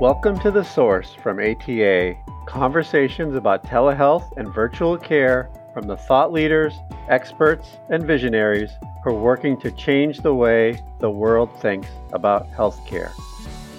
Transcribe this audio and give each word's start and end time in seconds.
Welcome 0.00 0.40
to 0.40 0.50
The 0.50 0.64
Source 0.64 1.14
from 1.14 1.38
ATA, 1.38 2.16
conversations 2.46 3.36
about 3.36 3.62
telehealth 3.62 4.36
and 4.36 4.52
virtual 4.52 4.98
care 4.98 5.48
from 5.72 5.86
the 5.86 5.96
thought 5.96 6.32
leaders, 6.32 6.74
experts, 7.08 7.68
and 7.90 8.02
visionaries 8.02 8.72
who 9.04 9.10
are 9.10 9.14
working 9.14 9.56
to 9.60 9.70
change 9.70 10.18
the 10.18 10.34
way 10.34 10.82
the 10.98 11.08
world 11.08 11.48
thinks 11.60 11.86
about 12.12 12.50
healthcare. 12.50 13.12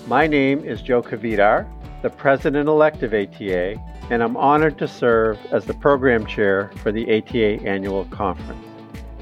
My 0.07 0.25
name 0.25 0.63
is 0.63 0.81
Joe 0.81 1.01
Kvedar, 1.01 1.67
the 2.01 2.09
president 2.09 2.69
elect 2.69 3.03
of 3.03 3.13
ATA, 3.13 3.75
and 4.09 4.23
I'm 4.23 4.37
honored 4.37 4.77
to 4.77 4.87
serve 4.87 5.37
as 5.51 5.65
the 5.65 5.73
program 5.73 6.25
chair 6.25 6.71
for 6.77 6.93
the 6.93 7.03
ATA 7.17 7.61
annual 7.67 8.05
conference. 8.05 8.65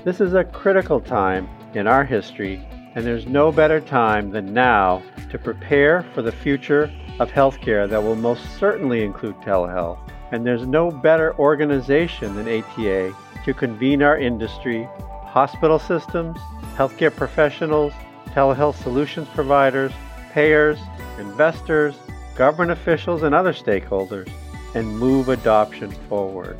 This 0.03 0.21
is 0.21 0.35
a 0.35 0.43
critical 0.43 1.01
time 1.01 1.49
in 1.73 1.87
our 1.87 2.03
history, 2.03 2.63
and 2.95 3.05
there's 3.05 3.25
no 3.25 3.51
better 3.51 3.79
time 3.79 4.31
than 4.31 4.53
now 4.53 5.01
to 5.31 5.37
prepare 5.37 6.03
for 6.13 6.21
the 6.21 6.31
future 6.31 6.91
of 7.19 7.31
healthcare 7.31 7.89
that 7.89 8.01
will 8.01 8.15
most 8.15 8.57
certainly 8.57 9.03
include 9.03 9.35
telehealth. 9.37 9.99
And 10.31 10.45
there's 10.45 10.65
no 10.65 10.91
better 10.91 11.35
organization 11.37 12.35
than 12.35 12.47
ATA 12.47 13.15
to 13.45 13.53
convene 13.53 14.01
our 14.01 14.17
industry, 14.17 14.87
hospital 15.25 15.79
systems, 15.79 16.37
healthcare 16.75 17.15
professionals, 17.15 17.93
telehealth 18.27 18.81
solutions 18.81 19.27
providers, 19.33 19.91
payers, 20.31 20.79
investors, 21.19 21.95
government 22.35 22.71
officials, 22.71 23.21
and 23.23 23.35
other 23.35 23.53
stakeholders, 23.53 24.29
and 24.73 24.97
move 24.97 25.29
adoption 25.29 25.91
forward. 26.09 26.57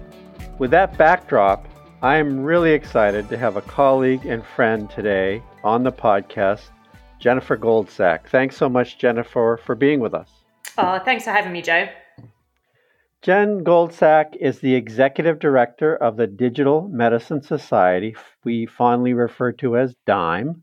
With 0.59 0.69
that 0.71 0.97
backdrop, 0.97 1.67
I 2.03 2.17
am 2.17 2.43
really 2.43 2.73
excited 2.73 3.29
to 3.29 3.37
have 3.37 3.55
a 3.55 3.61
colleague 3.61 4.25
and 4.25 4.45
friend 4.45 4.89
today 4.89 5.41
on 5.63 5.83
the 5.83 5.91
podcast 5.93 6.63
Jennifer 7.17 7.55
Goldsack. 7.55 8.27
Thanks 8.27 8.57
so 8.57 8.67
much, 8.67 8.97
Jennifer, 8.97 9.57
for 9.63 9.73
being 9.73 10.01
with 10.01 10.13
us. 10.13 10.29
Oh, 10.77 10.99
thanks 10.99 11.23
for 11.23 11.29
having 11.29 11.53
me, 11.53 11.61
Joe. 11.61 11.87
Jen 13.21 13.63
Goldsack 13.63 14.35
is 14.35 14.59
the 14.59 14.75
executive 14.75 15.39
director 15.39 15.95
of 15.95 16.17
the 16.17 16.27
Digital 16.27 16.89
Medicine 16.89 17.41
Society, 17.41 18.17
we 18.43 18.65
fondly 18.65 19.13
refer 19.13 19.53
to 19.53 19.77
as 19.77 19.95
DIME. 20.05 20.61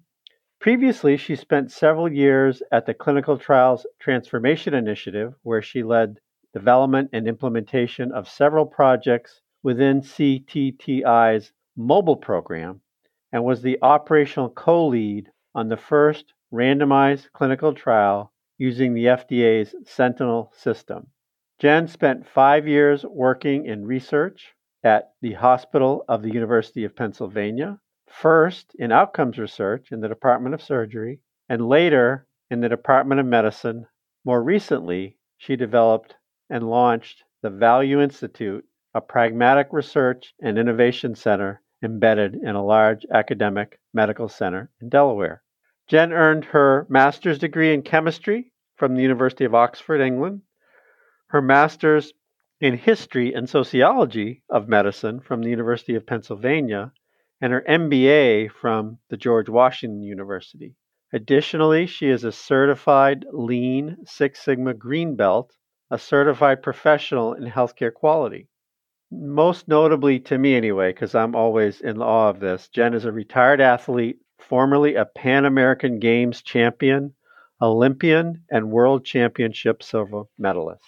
Previously, 0.59 1.17
she 1.17 1.37
spent 1.37 1.73
several 1.73 2.13
years 2.13 2.63
at 2.71 2.85
the 2.85 2.93
Clinical 2.93 3.39
Trials 3.39 3.87
Transformation 3.99 4.75
Initiative, 4.75 5.33
where 5.43 5.63
she 5.63 5.85
led 5.85 6.21
development 6.53 7.09
and 7.15 7.27
implementation 7.27 8.13
of 8.13 8.29
several 8.29 8.67
projects 8.67 9.41
within 9.63 10.01
CTTI's 10.01 11.53
mobile 11.77 12.17
program 12.17 12.81
and 13.33 13.45
was 13.45 13.63
the 13.63 13.79
operational 13.83 14.49
co 14.49 14.87
lead 14.89 15.31
on 15.55 15.69
the 15.69 15.77
first 15.77 16.33
randomized 16.53 17.31
clinical 17.33 17.73
trial 17.73 18.33
using 18.59 18.93
the 18.95 19.07
FDA's 19.07 19.75
Sentinel 19.85 20.53
system. 20.55 21.07
Jen 21.59 21.89
spent 21.89 22.27
five 22.27 22.67
years 22.67 23.05
working 23.05 23.67
in 23.67 23.87
research 23.87 24.55
at 24.83 25.13
the 25.21 25.35
Hospital 25.35 26.05
of 26.09 26.23
the 26.23 26.33
University 26.33 26.85
of 26.85 26.97
Pennsylvania, 26.97 27.79
first 28.09 28.75
in 28.79 28.91
outcomes 28.91 29.39
research 29.39 29.93
in 29.93 30.01
the 30.01 30.09
Department 30.09 30.55
of 30.55 30.63
Surgery, 30.63 31.21
and 31.49 31.69
later 31.69 32.27
in 32.51 32.61
the 32.61 32.69
Department 32.69 33.21
of 33.21 33.27
Medicine. 33.27 33.87
More 34.25 34.43
recently, 34.43 35.19
she 35.37 35.57
developed 35.57 36.17
and 36.49 36.69
launched 36.69 37.25
the 37.43 37.51
Value 37.51 38.01
Institute, 38.01 38.65
a 38.95 39.01
pragmatic 39.01 39.69
research 39.73 40.35
and 40.43 40.59
innovation 40.59 41.15
center 41.15 41.63
embedded 41.83 42.35
in 42.35 42.55
a 42.55 42.65
large 42.65 43.07
academic 43.13 43.79
medical 43.93 44.29
center 44.29 44.71
in 44.81 44.89
Delaware. 44.89 45.43
Jen 45.87 46.13
earned 46.13 46.45
her 46.47 46.87
master's 46.89 47.39
degree 47.39 47.73
in 47.73 47.83
chemistry 47.83 48.53
from 48.77 48.95
the 48.95 49.03
University 49.03 49.45
of 49.45 49.55
Oxford, 49.55 50.01
England, 50.01 50.43
her 51.29 51.41
master's 51.41 52.13
in 52.61 52.77
history 52.77 53.33
and 53.33 53.49
sociology 53.49 54.43
of 54.51 54.69
medicine 54.69 55.21
from 55.21 55.43
the 55.43 55.49
University 55.49 55.95
of 55.95 56.07
Pennsylvania, 56.07 56.93
and 57.41 57.53
her 57.53 57.65
MBA 57.69 58.51
from 58.51 58.99
the 59.09 59.17
George 59.17 59.49
Washington 59.49 60.03
University. 60.03 60.75
Additionally, 61.13 61.87
she 61.87 62.09
is 62.09 62.23
a 62.25 62.33
certified 62.33 63.25
Lean 63.33 63.97
Six 64.05 64.41
Sigma 64.45 64.75
Green 64.75 65.17
Belt, 65.17 65.55
a 65.91 65.99
certified 65.99 66.63
professional 66.63 67.33
in 67.33 67.45
healthcare 67.45 67.93
quality. 67.93 68.49
Most 69.13 69.69
notably 69.69 70.19
to 70.21 70.37
me, 70.39 70.55
anyway, 70.57 70.93
because 70.93 71.15
I'm 71.15 71.37
always 71.37 71.81
in 71.81 72.03
awe 72.03 72.29
of 72.31 72.41
this, 72.41 72.69
Jen 72.69 72.93
is 72.95 73.05
a 73.05 73.13
retired 73.13 73.61
athlete 73.61 74.19
formerly 74.39 74.97
a 74.97 75.05
Pan 75.05 75.45
American 75.45 76.01
Games 76.01 76.43
champion, 76.43 77.15
Olympian, 77.63 78.45
and 78.51 78.71
World 78.73 79.05
Championship 79.05 79.83
silver 79.83 80.25
medalist. 80.39 80.85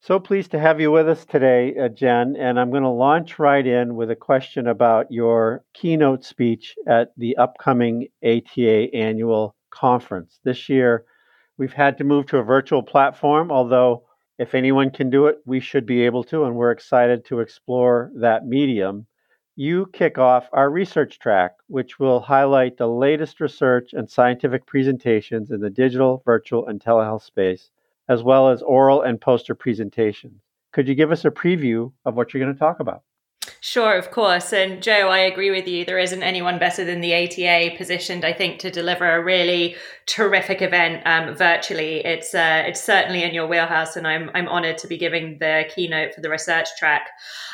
So 0.00 0.18
pleased 0.20 0.50
to 0.52 0.58
have 0.58 0.80
you 0.80 0.90
with 0.90 1.08
us 1.08 1.24
today, 1.24 1.76
uh, 1.76 1.88
Jen. 1.88 2.36
And 2.36 2.58
I'm 2.60 2.70
going 2.70 2.82
to 2.82 2.88
launch 2.88 3.38
right 3.38 3.66
in 3.66 3.94
with 3.94 4.10
a 4.10 4.16
question 4.16 4.66
about 4.66 5.12
your 5.12 5.64
keynote 5.74 6.24
speech 6.24 6.74
at 6.88 7.12
the 7.16 7.36
upcoming 7.36 8.08
ATA 8.24 8.94
annual 8.94 9.54
conference. 9.70 10.40
This 10.44 10.68
year, 10.68 11.04
we've 11.58 11.72
had 11.72 11.98
to 11.98 12.04
move 12.04 12.26
to 12.26 12.38
a 12.38 12.42
virtual 12.42 12.82
platform, 12.82 13.52
although 13.52 14.04
if 14.38 14.54
anyone 14.54 14.90
can 14.90 15.10
do 15.10 15.26
it, 15.26 15.38
we 15.44 15.60
should 15.60 15.86
be 15.86 16.02
able 16.02 16.24
to, 16.24 16.44
and 16.44 16.56
we're 16.56 16.70
excited 16.70 17.24
to 17.26 17.40
explore 17.40 18.10
that 18.14 18.46
medium 18.46 19.06
you 19.56 19.84
kick 19.92 20.16
off 20.16 20.48
our 20.52 20.70
research 20.70 21.18
track, 21.18 21.56
which 21.66 21.98
will 21.98 22.20
highlight 22.20 22.78
the 22.78 22.88
latest 22.88 23.38
research 23.38 23.92
and 23.92 24.08
scientific 24.08 24.64
presentations 24.64 25.50
in 25.50 25.60
the 25.60 25.68
digital, 25.68 26.22
virtual, 26.24 26.66
and 26.66 26.80
telehealth 26.80 27.22
space, 27.22 27.70
as 28.08 28.22
well 28.22 28.48
as 28.48 28.62
oral 28.62 29.02
and 29.02 29.20
poster 29.20 29.54
presentations. 29.54 30.40
Could 30.72 30.88
you 30.88 30.94
give 30.94 31.12
us 31.12 31.26
a 31.26 31.30
preview 31.30 31.92
of 32.06 32.16
what 32.16 32.32
you're 32.32 32.42
going 32.42 32.54
to 32.54 32.58
talk 32.58 32.80
about? 32.80 33.02
Sure, 33.64 33.96
of 33.96 34.10
course. 34.10 34.52
And 34.52 34.82
Joe, 34.82 35.08
I 35.08 35.18
agree 35.18 35.52
with 35.52 35.68
you. 35.68 35.84
There 35.84 36.00
isn't 36.00 36.24
anyone 36.24 36.58
better 36.58 36.84
than 36.84 37.00
the 37.00 37.14
ATA 37.14 37.76
positioned, 37.76 38.24
I 38.24 38.32
think, 38.32 38.58
to 38.58 38.72
deliver 38.72 39.08
a 39.08 39.22
really 39.22 39.76
terrific 40.06 40.60
event 40.60 41.06
um, 41.06 41.36
virtually. 41.36 42.04
It's 42.04 42.34
uh, 42.34 42.64
it's 42.66 42.82
certainly 42.82 43.22
in 43.22 43.32
your 43.32 43.46
wheelhouse, 43.46 43.94
and 43.94 44.04
I'm 44.04 44.32
I'm 44.34 44.48
honoured 44.48 44.78
to 44.78 44.88
be 44.88 44.98
giving 44.98 45.38
the 45.38 45.64
keynote 45.72 46.12
for 46.12 46.22
the 46.22 46.28
research 46.28 46.70
track. 46.76 47.10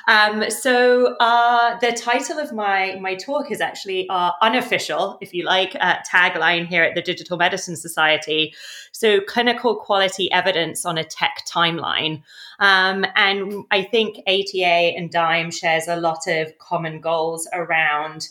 Um, 0.09 0.49
so 0.49 1.15
uh, 1.21 1.79
the 1.81 1.93
title 1.93 2.39
of 2.39 2.55
my 2.55 2.97
my 2.99 3.15
talk 3.15 3.51
is 3.51 3.61
actually 3.61 4.09
our 4.09 4.35
unofficial, 4.41 5.19
if 5.21 5.35
you 5.35 5.45
like, 5.45 5.77
uh, 5.79 5.97
tagline 6.11 6.67
here 6.67 6.85
at 6.85 6.95
the 6.95 7.03
Digital 7.03 7.37
Medicine 7.37 7.77
Society. 7.77 8.55
So 8.93 9.21
clinical 9.21 9.77
quality 9.77 10.33
evidence 10.33 10.87
on 10.87 10.97
a 10.97 11.05
tech 11.05 11.43
timeline. 11.47 12.23
Um, 12.61 13.07
and 13.15 13.65
I 13.71 13.83
think 13.83 14.19
ATA 14.27 14.65
and 14.65 15.11
DIME 15.11 15.51
shares 15.51 15.87
a 15.87 15.97
lot 15.97 16.27
of 16.27 16.57
common 16.59 17.01
goals 17.01 17.49
around 17.53 18.29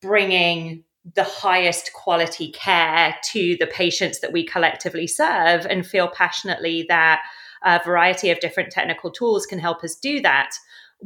bringing 0.00 0.84
the 1.14 1.24
highest 1.24 1.92
quality 1.92 2.50
care 2.52 3.16
to 3.32 3.56
the 3.58 3.66
patients 3.66 4.20
that 4.20 4.32
we 4.32 4.44
collectively 4.44 5.06
serve 5.06 5.64
and 5.66 5.86
feel 5.86 6.08
passionately 6.08 6.84
that 6.88 7.22
a 7.64 7.80
variety 7.84 8.30
of 8.30 8.40
different 8.40 8.70
technical 8.70 9.10
tools 9.10 9.46
can 9.46 9.58
help 9.58 9.82
us 9.84 9.94
do 9.96 10.20
that 10.20 10.50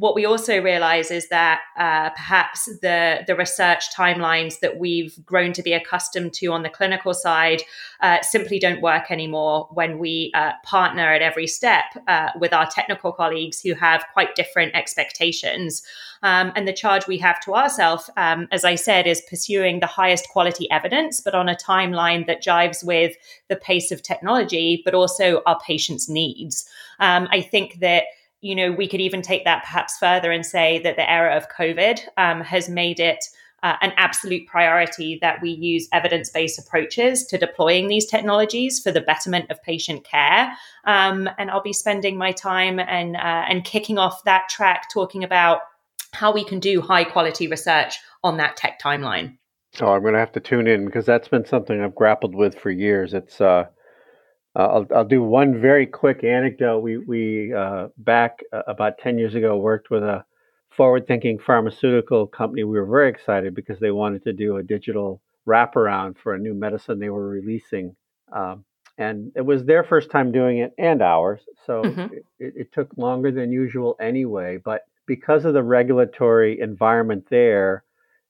what 0.00 0.14
we 0.14 0.24
also 0.24 0.62
realize 0.62 1.10
is 1.10 1.28
that 1.28 1.60
uh, 1.76 2.08
perhaps 2.10 2.64
the 2.80 3.22
the 3.26 3.36
research 3.36 3.94
timelines 3.94 4.60
that 4.60 4.78
we've 4.78 5.14
grown 5.26 5.52
to 5.52 5.62
be 5.62 5.74
accustomed 5.74 6.32
to 6.32 6.46
on 6.46 6.62
the 6.62 6.70
clinical 6.70 7.12
side 7.12 7.62
uh, 8.00 8.20
simply 8.22 8.58
don't 8.58 8.80
work 8.80 9.10
anymore 9.10 9.68
when 9.72 9.98
we 9.98 10.32
uh, 10.34 10.52
partner 10.64 11.12
at 11.12 11.20
every 11.20 11.46
step 11.46 11.84
uh, 12.08 12.30
with 12.40 12.54
our 12.54 12.66
technical 12.70 13.12
colleagues 13.12 13.60
who 13.60 13.74
have 13.74 14.02
quite 14.14 14.34
different 14.34 14.74
expectations. 14.74 15.82
Um, 16.22 16.52
and 16.56 16.66
the 16.66 16.72
charge 16.72 17.06
we 17.06 17.18
have 17.18 17.40
to 17.40 17.54
ourselves, 17.54 18.10
um, 18.16 18.48
as 18.52 18.64
I 18.64 18.74
said, 18.74 19.06
is 19.06 19.22
pursuing 19.28 19.80
the 19.80 19.86
highest 19.86 20.28
quality 20.28 20.70
evidence, 20.70 21.20
but 21.20 21.34
on 21.34 21.48
a 21.48 21.56
timeline 21.56 22.26
that 22.26 22.42
jives 22.42 22.84
with 22.84 23.16
the 23.48 23.56
pace 23.56 23.90
of 23.90 24.02
technology, 24.02 24.82
but 24.84 24.94
also 24.94 25.42
our 25.46 25.58
patients' 25.60 26.08
needs. 26.08 26.68
Um, 27.00 27.28
I 27.30 27.40
think 27.40 27.80
that 27.80 28.04
you 28.40 28.54
know, 28.54 28.72
we 28.72 28.88
could 28.88 29.00
even 29.00 29.22
take 29.22 29.44
that 29.44 29.62
perhaps 29.62 29.98
further 29.98 30.30
and 30.30 30.44
say 30.44 30.78
that 30.80 30.96
the 30.96 31.10
era 31.10 31.36
of 31.36 31.48
COVID 31.48 32.00
um, 32.16 32.40
has 32.40 32.68
made 32.68 32.98
it 32.98 33.24
uh, 33.62 33.76
an 33.82 33.92
absolute 33.96 34.46
priority 34.46 35.18
that 35.20 35.42
we 35.42 35.50
use 35.50 35.88
evidence 35.92 36.30
based 36.30 36.58
approaches 36.58 37.26
to 37.26 37.36
deploying 37.36 37.88
these 37.88 38.06
technologies 38.06 38.80
for 38.80 38.90
the 38.90 39.02
betterment 39.02 39.50
of 39.50 39.62
patient 39.62 40.04
care. 40.04 40.52
Um, 40.84 41.28
and 41.38 41.50
I'll 41.50 41.62
be 41.62 41.74
spending 41.74 42.16
my 42.16 42.32
time 42.32 42.78
and, 42.78 43.16
uh, 43.16 43.44
and 43.48 43.64
kicking 43.64 43.98
off 43.98 44.24
that 44.24 44.48
track 44.48 44.90
talking 44.90 45.24
about 45.24 45.60
how 46.12 46.32
we 46.32 46.42
can 46.42 46.58
do 46.58 46.80
high 46.80 47.04
quality 47.04 47.46
research 47.46 47.98
on 48.24 48.38
that 48.38 48.56
tech 48.56 48.80
timeline. 48.80 49.36
Oh, 49.80 49.92
I'm 49.92 50.02
going 50.02 50.14
to 50.14 50.20
have 50.20 50.32
to 50.32 50.40
tune 50.40 50.66
in 50.66 50.86
because 50.86 51.06
that's 51.06 51.28
been 51.28 51.44
something 51.44 51.80
I've 51.80 51.94
grappled 51.94 52.34
with 52.34 52.58
for 52.58 52.70
years. 52.70 53.14
It's, 53.14 53.40
uh, 53.40 53.66
uh, 54.56 54.66
I'll, 54.66 54.86
I'll 54.94 55.04
do 55.04 55.22
one 55.22 55.60
very 55.60 55.86
quick 55.86 56.24
anecdote. 56.24 56.80
We, 56.80 56.98
we 56.98 57.54
uh, 57.54 57.88
back 57.98 58.40
uh, 58.52 58.62
about 58.66 58.98
10 58.98 59.18
years 59.18 59.34
ago, 59.34 59.56
worked 59.56 59.90
with 59.90 60.02
a 60.02 60.24
forward 60.70 61.06
thinking 61.06 61.38
pharmaceutical 61.38 62.26
company. 62.26 62.64
We 62.64 62.78
were 62.78 62.86
very 62.86 63.08
excited 63.10 63.54
because 63.54 63.78
they 63.78 63.90
wanted 63.90 64.24
to 64.24 64.32
do 64.32 64.56
a 64.56 64.62
digital 64.62 65.20
wraparound 65.46 66.16
for 66.18 66.34
a 66.34 66.38
new 66.38 66.54
medicine 66.54 66.98
they 66.98 67.10
were 67.10 67.28
releasing. 67.28 67.94
Um, 68.32 68.64
and 68.98 69.32
it 69.34 69.40
was 69.40 69.64
their 69.64 69.84
first 69.84 70.10
time 70.10 70.30
doing 70.30 70.58
it 70.58 70.72
and 70.78 71.00
ours. 71.00 71.40
So 71.64 71.82
mm-hmm. 71.82 72.14
it, 72.14 72.24
it 72.38 72.72
took 72.72 72.90
longer 72.96 73.30
than 73.30 73.52
usual 73.52 73.96
anyway. 74.00 74.58
But 74.62 74.82
because 75.06 75.44
of 75.44 75.54
the 75.54 75.62
regulatory 75.62 76.60
environment 76.60 77.26
there, 77.30 77.84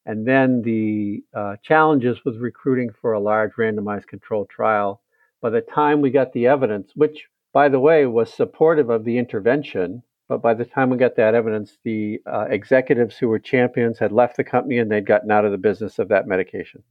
and 0.06 0.26
then 0.26 0.62
the 0.62 1.22
uh, 1.34 1.56
challenges 1.62 2.24
with 2.24 2.36
recruiting 2.36 2.90
for 3.00 3.12
a 3.12 3.20
large 3.20 3.52
randomized 3.52 4.06
controlled 4.06 4.48
trial, 4.48 5.00
by 5.40 5.50
the 5.50 5.60
time 5.60 6.00
we 6.00 6.10
got 6.10 6.32
the 6.32 6.46
evidence, 6.46 6.92
which 6.94 7.26
by 7.52 7.68
the 7.68 7.80
way 7.80 8.06
was 8.06 8.32
supportive 8.32 8.90
of 8.90 9.04
the 9.04 9.18
intervention, 9.18 10.02
but 10.28 10.42
by 10.42 10.54
the 10.54 10.64
time 10.64 10.90
we 10.90 10.96
got 10.96 11.16
that 11.16 11.34
evidence, 11.34 11.78
the 11.82 12.20
uh, 12.26 12.46
executives 12.48 13.16
who 13.16 13.28
were 13.28 13.38
champions 13.38 13.98
had 13.98 14.12
left 14.12 14.36
the 14.36 14.44
company 14.44 14.78
and 14.78 14.90
they'd 14.90 15.06
gotten 15.06 15.30
out 15.30 15.44
of 15.44 15.50
the 15.50 15.58
business 15.58 15.98
of 15.98 16.08
that 16.08 16.28
medication. 16.28 16.82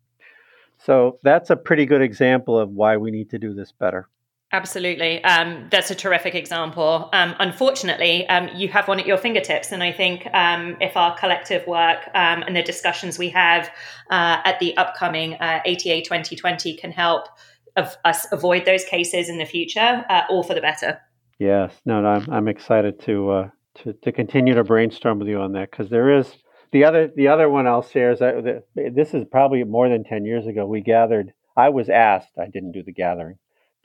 So 0.78 1.20
that's 1.24 1.50
a 1.50 1.56
pretty 1.56 1.86
good 1.86 2.02
example 2.02 2.60
of 2.60 2.70
why 2.70 2.98
we 2.98 3.12
need 3.12 3.30
to 3.32 3.40
do 3.40 3.54
this 3.54 3.72
better. 3.72 4.10
Absolutely. 4.52 5.24
Um, 5.24 5.68
that's 5.70 5.92
a 5.92 5.96
terrific 5.96 6.34
example. 6.34 7.10
Um, 7.14 7.36
unfortunately, 7.40 8.28
um, 8.30 8.50
you 8.56 8.68
have 8.70 8.88
one 8.88 9.00
at 9.00 9.06
your 9.06 9.18
fingertips. 9.18 9.72
And 9.72 9.84
I 9.84 9.92
think 9.92 10.28
um, 10.34 10.76
if 10.82 10.98
our 10.98 11.16
collective 11.16 11.68
work 11.68 12.00
um, 12.16 12.42
and 12.42 12.56
the 12.56 12.64
discussions 12.64 13.20
we 13.20 13.30
have 13.30 13.70
uh, 14.10 14.42
at 14.44 14.60
the 14.60 14.76
upcoming 14.76 15.36
uh, 15.36 15.62
ATA 15.68 16.02
2020 16.02 16.76
can 16.78 16.92
help 16.92 17.28
of 17.76 17.96
us 18.06 18.26
avoid 18.32 18.66
those 18.66 18.84
cases 18.86 19.30
in 19.30 19.38
the 19.38 19.46
future, 19.46 20.06
uh, 20.10 20.24
all 20.30 20.44
for 20.44 20.54
the 20.54 20.62
better. 20.62 21.00
Yes. 21.40 21.74
No, 21.86 22.02
no 22.02 22.10
I'm, 22.10 22.30
I'm 22.30 22.48
excited 22.48 23.00
to, 23.02 23.30
uh, 23.30 23.50
to, 23.84 23.94
to 23.94 24.12
continue 24.12 24.54
to 24.54 24.64
brainstorm 24.64 25.20
with 25.20 25.28
you 25.28 25.40
on 25.40 25.54
that 25.54 25.72
because 25.72 25.90
there 25.90 26.18
is 26.18 26.36
the 26.72 26.84
other 26.84 27.12
the 27.16 27.28
other 27.28 27.50
one 27.50 27.66
I'll 27.66 27.82
share 27.82 28.12
is 28.12 28.20
that 28.20 28.64
this 28.76 29.14
is 29.14 29.26
probably 29.32 29.64
more 29.64 29.90
than 29.90 30.04
10 30.04 30.26
years 30.26 30.46
ago. 30.46 30.68
We 30.68 30.82
gathered, 30.82 31.34
I 31.58 31.70
was 31.70 31.90
asked, 31.90 32.38
I 32.40 32.46
didn't 32.46 32.74
do 32.74 32.84
the 32.84 32.92
gathering 32.92 33.38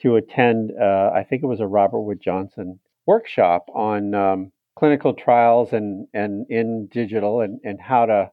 to 0.03 0.17
attend, 0.17 0.73
uh, 0.81 1.11
I 1.15 1.25
think 1.25 1.43
it 1.43 1.47
was 1.47 1.61
a 1.61 1.67
Robert 1.67 2.01
Wood 2.01 2.21
Johnson 2.21 2.81
workshop 3.07 3.67
on 3.75 4.15
um, 4.15 4.53
clinical 4.77 5.15
trials 5.15 5.73
and, 5.73 6.07
and 6.13 6.47
in 6.51 6.89
digital 6.91 7.41
and, 7.41 7.61
and 7.65 7.81
how 7.81 8.07
to 8.07 8.31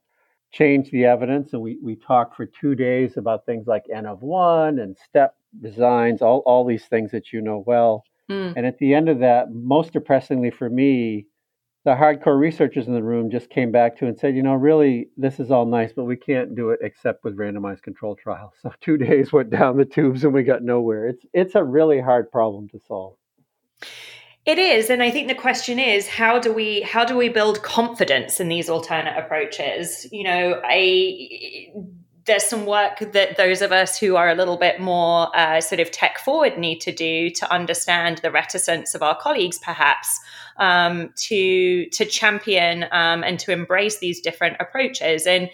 change 0.52 0.92
the 0.92 1.06
evidence. 1.06 1.54
And 1.54 1.62
we, 1.62 1.78
we 1.82 1.96
talked 1.96 2.36
for 2.36 2.46
two 2.46 2.76
days 2.76 3.16
about 3.18 3.46
things 3.46 3.68
like 3.68 3.84
N 3.94 4.06
of 4.06 4.22
one 4.22 4.80
and 4.80 4.98
step 4.98 5.36
designs, 5.60 6.22
all, 6.22 6.44
all 6.46 6.66
these 6.66 6.86
things 6.86 7.12
that 7.12 7.34
you 7.34 7.42
know 7.42 7.64
well. 7.66 8.04
Mm. 8.30 8.54
And 8.56 8.66
at 8.66 8.78
the 8.78 8.94
end 8.94 9.10
of 9.10 9.20
that, 9.20 9.52
most 9.52 9.94
depressingly 9.94 10.52
for 10.52 10.70
me, 10.70 11.28
the 11.84 11.92
hardcore 11.92 12.40
researchers 12.40 12.88
in 12.88 12.94
the 12.94 13.04
room 13.04 13.32
just 13.32 13.50
came 13.50 13.72
back 13.72 13.98
to 13.98 14.06
and 14.06 14.18
said, 14.18 14.36
you 14.36 14.44
know, 14.44 14.54
really, 14.54 15.10
this 15.18 15.40
is 15.40 15.50
all 15.50 15.66
nice, 15.66 15.92
but 15.94 16.04
we 16.04 16.16
can't 16.16 16.56
do 16.56 16.70
it 16.70 16.80
except 16.84 17.24
with 17.24 17.38
randomized 17.38 17.82
control 17.82 18.16
trials. 18.16 18.54
So 18.62 18.72
two 18.82 18.98
days 18.98 19.34
went 19.34 19.50
down 19.50 19.78
the 19.78 19.86
tubes 19.86 20.24
and 20.24 20.34
we 20.34 20.44
got 20.44 20.62
nowhere. 20.62 21.08
It's 21.08 21.26
it's 21.34 21.56
a 21.56 21.64
really 21.64 22.00
hard 22.00 22.32
problem 22.32 22.70
to 22.70 22.80
solve. 22.80 23.16
It 24.46 24.58
is, 24.58 24.90
and 24.90 25.04
I 25.04 25.12
think 25.12 25.28
the 25.28 25.36
question 25.36 25.78
is 25.80 26.08
how 26.08 26.40
do 26.40 26.54
we 26.54 26.82
how 26.82 27.06
do 27.06 27.18
we 27.18 27.30
build 27.30 27.64
confidence 27.64 28.40
in 28.40 28.48
these 28.48 28.70
alternate 28.70 29.18
approaches? 29.18 30.08
You 30.12 30.24
know, 30.24 30.62
I 30.64 31.72
there's 32.26 32.44
some 32.44 32.66
work 32.66 33.00
that 33.00 33.38
those 33.38 33.62
of 33.62 33.72
us 33.72 33.98
who 33.98 34.16
are 34.16 34.30
a 34.30 34.36
little 34.36 34.58
bit 34.58 34.80
more 34.80 35.36
uh, 35.36 35.60
sort 35.62 35.80
of 35.80 35.92
tech 35.92 36.20
forward 36.20 36.58
need 36.58 36.80
to 36.82 36.92
do 36.92 37.30
to 37.32 37.52
understand 37.52 38.20
the 38.20 38.32
reticence 38.32 38.94
of 38.94 39.02
our 39.02 39.18
colleagues, 39.20 39.58
perhaps, 39.58 40.20
um, 40.58 41.12
to 41.16 41.86
to 41.88 42.06
champion 42.06 42.84
um, 42.92 43.24
and 43.24 43.40
to 43.40 43.52
embrace 43.52 44.00
these 44.00 44.22
different 44.22 44.58
approaches. 44.60 45.26
And 45.26 45.50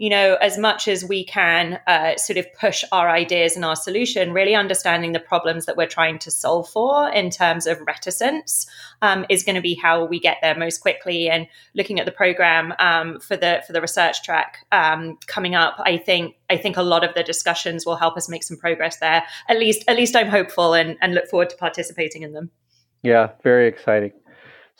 you 0.00 0.08
know, 0.08 0.36
as 0.40 0.56
much 0.56 0.88
as 0.88 1.04
we 1.04 1.22
can 1.22 1.78
uh, 1.86 2.16
sort 2.16 2.38
of 2.38 2.46
push 2.54 2.84
our 2.90 3.10
ideas 3.10 3.54
and 3.54 3.66
our 3.66 3.76
solution, 3.76 4.32
really 4.32 4.54
understanding 4.54 5.12
the 5.12 5.20
problems 5.20 5.66
that 5.66 5.76
we're 5.76 5.86
trying 5.86 6.18
to 6.20 6.30
solve 6.30 6.66
for 6.70 7.10
in 7.10 7.28
terms 7.28 7.66
of 7.66 7.78
reticence 7.86 8.66
um, 9.02 9.26
is 9.28 9.42
going 9.42 9.56
to 9.56 9.60
be 9.60 9.74
how 9.74 10.06
we 10.06 10.18
get 10.18 10.38
there 10.40 10.56
most 10.56 10.78
quickly. 10.78 11.28
And 11.28 11.46
looking 11.74 12.00
at 12.00 12.06
the 12.06 12.12
program 12.12 12.72
um, 12.78 13.20
for 13.20 13.36
the 13.36 13.62
for 13.66 13.74
the 13.74 13.82
research 13.82 14.22
track 14.22 14.64
um, 14.72 15.18
coming 15.26 15.54
up, 15.54 15.74
I 15.80 15.98
think 15.98 16.34
I 16.48 16.56
think 16.56 16.78
a 16.78 16.82
lot 16.82 17.04
of 17.04 17.12
the 17.12 17.22
discussions 17.22 17.84
will 17.84 17.96
help 17.96 18.16
us 18.16 18.26
make 18.26 18.42
some 18.42 18.56
progress 18.56 19.00
there. 19.00 19.22
At 19.50 19.58
least 19.58 19.84
at 19.86 19.98
least 19.98 20.16
I'm 20.16 20.28
hopeful 20.28 20.72
and, 20.72 20.96
and 21.02 21.12
look 21.12 21.28
forward 21.28 21.50
to 21.50 21.56
participating 21.58 22.22
in 22.22 22.32
them. 22.32 22.50
Yeah, 23.02 23.32
very 23.42 23.68
exciting. 23.68 24.12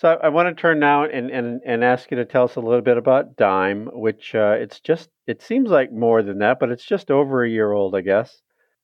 So 0.01 0.19
I, 0.23 0.31
want 0.31 0.49
to 0.49 0.59
turn 0.59 0.79
now 0.79 1.05
and, 1.05 1.31
and, 1.31 1.61
and 1.63 1.85
ask 1.85 2.11
you 2.11 2.17
to 2.17 2.25
tell 2.25 2.45
us 2.45 2.57
a 2.57 2.61
little 2.61 2.81
bit 2.81 2.97
about 2.97 3.37
Dime, 3.37 3.91
which 3.93 4.35
uh, 4.35 4.57
it's 4.59 4.81
just, 4.81 5.11
it 5.27 5.43
seems 5.43 5.69
like 5.69 5.93
more 5.93 6.23
than 6.23 6.39
that, 6.39 6.59
but 6.59 6.71
it's 6.71 6.87
just 6.87 7.11
over 7.11 7.45
a 7.45 7.51
year 7.51 7.71
old, 7.71 7.95
I 7.95 8.01
guess. 8.01 8.41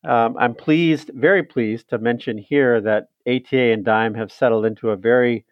Um, 0.07 0.37
I'm 0.39 0.55
pleased, 0.55 1.11
very 1.15 1.43
pleased 1.43 1.89
to 1.89 1.97
mention 1.97 2.37
here 2.37 2.83
that 2.83 3.07
ATA 3.27 3.73
and 3.73 3.83
Dime 3.83 4.13
have 4.13 4.31
settled 4.31 4.67
into 4.67 4.91
a 4.91 4.97
very 4.97 5.47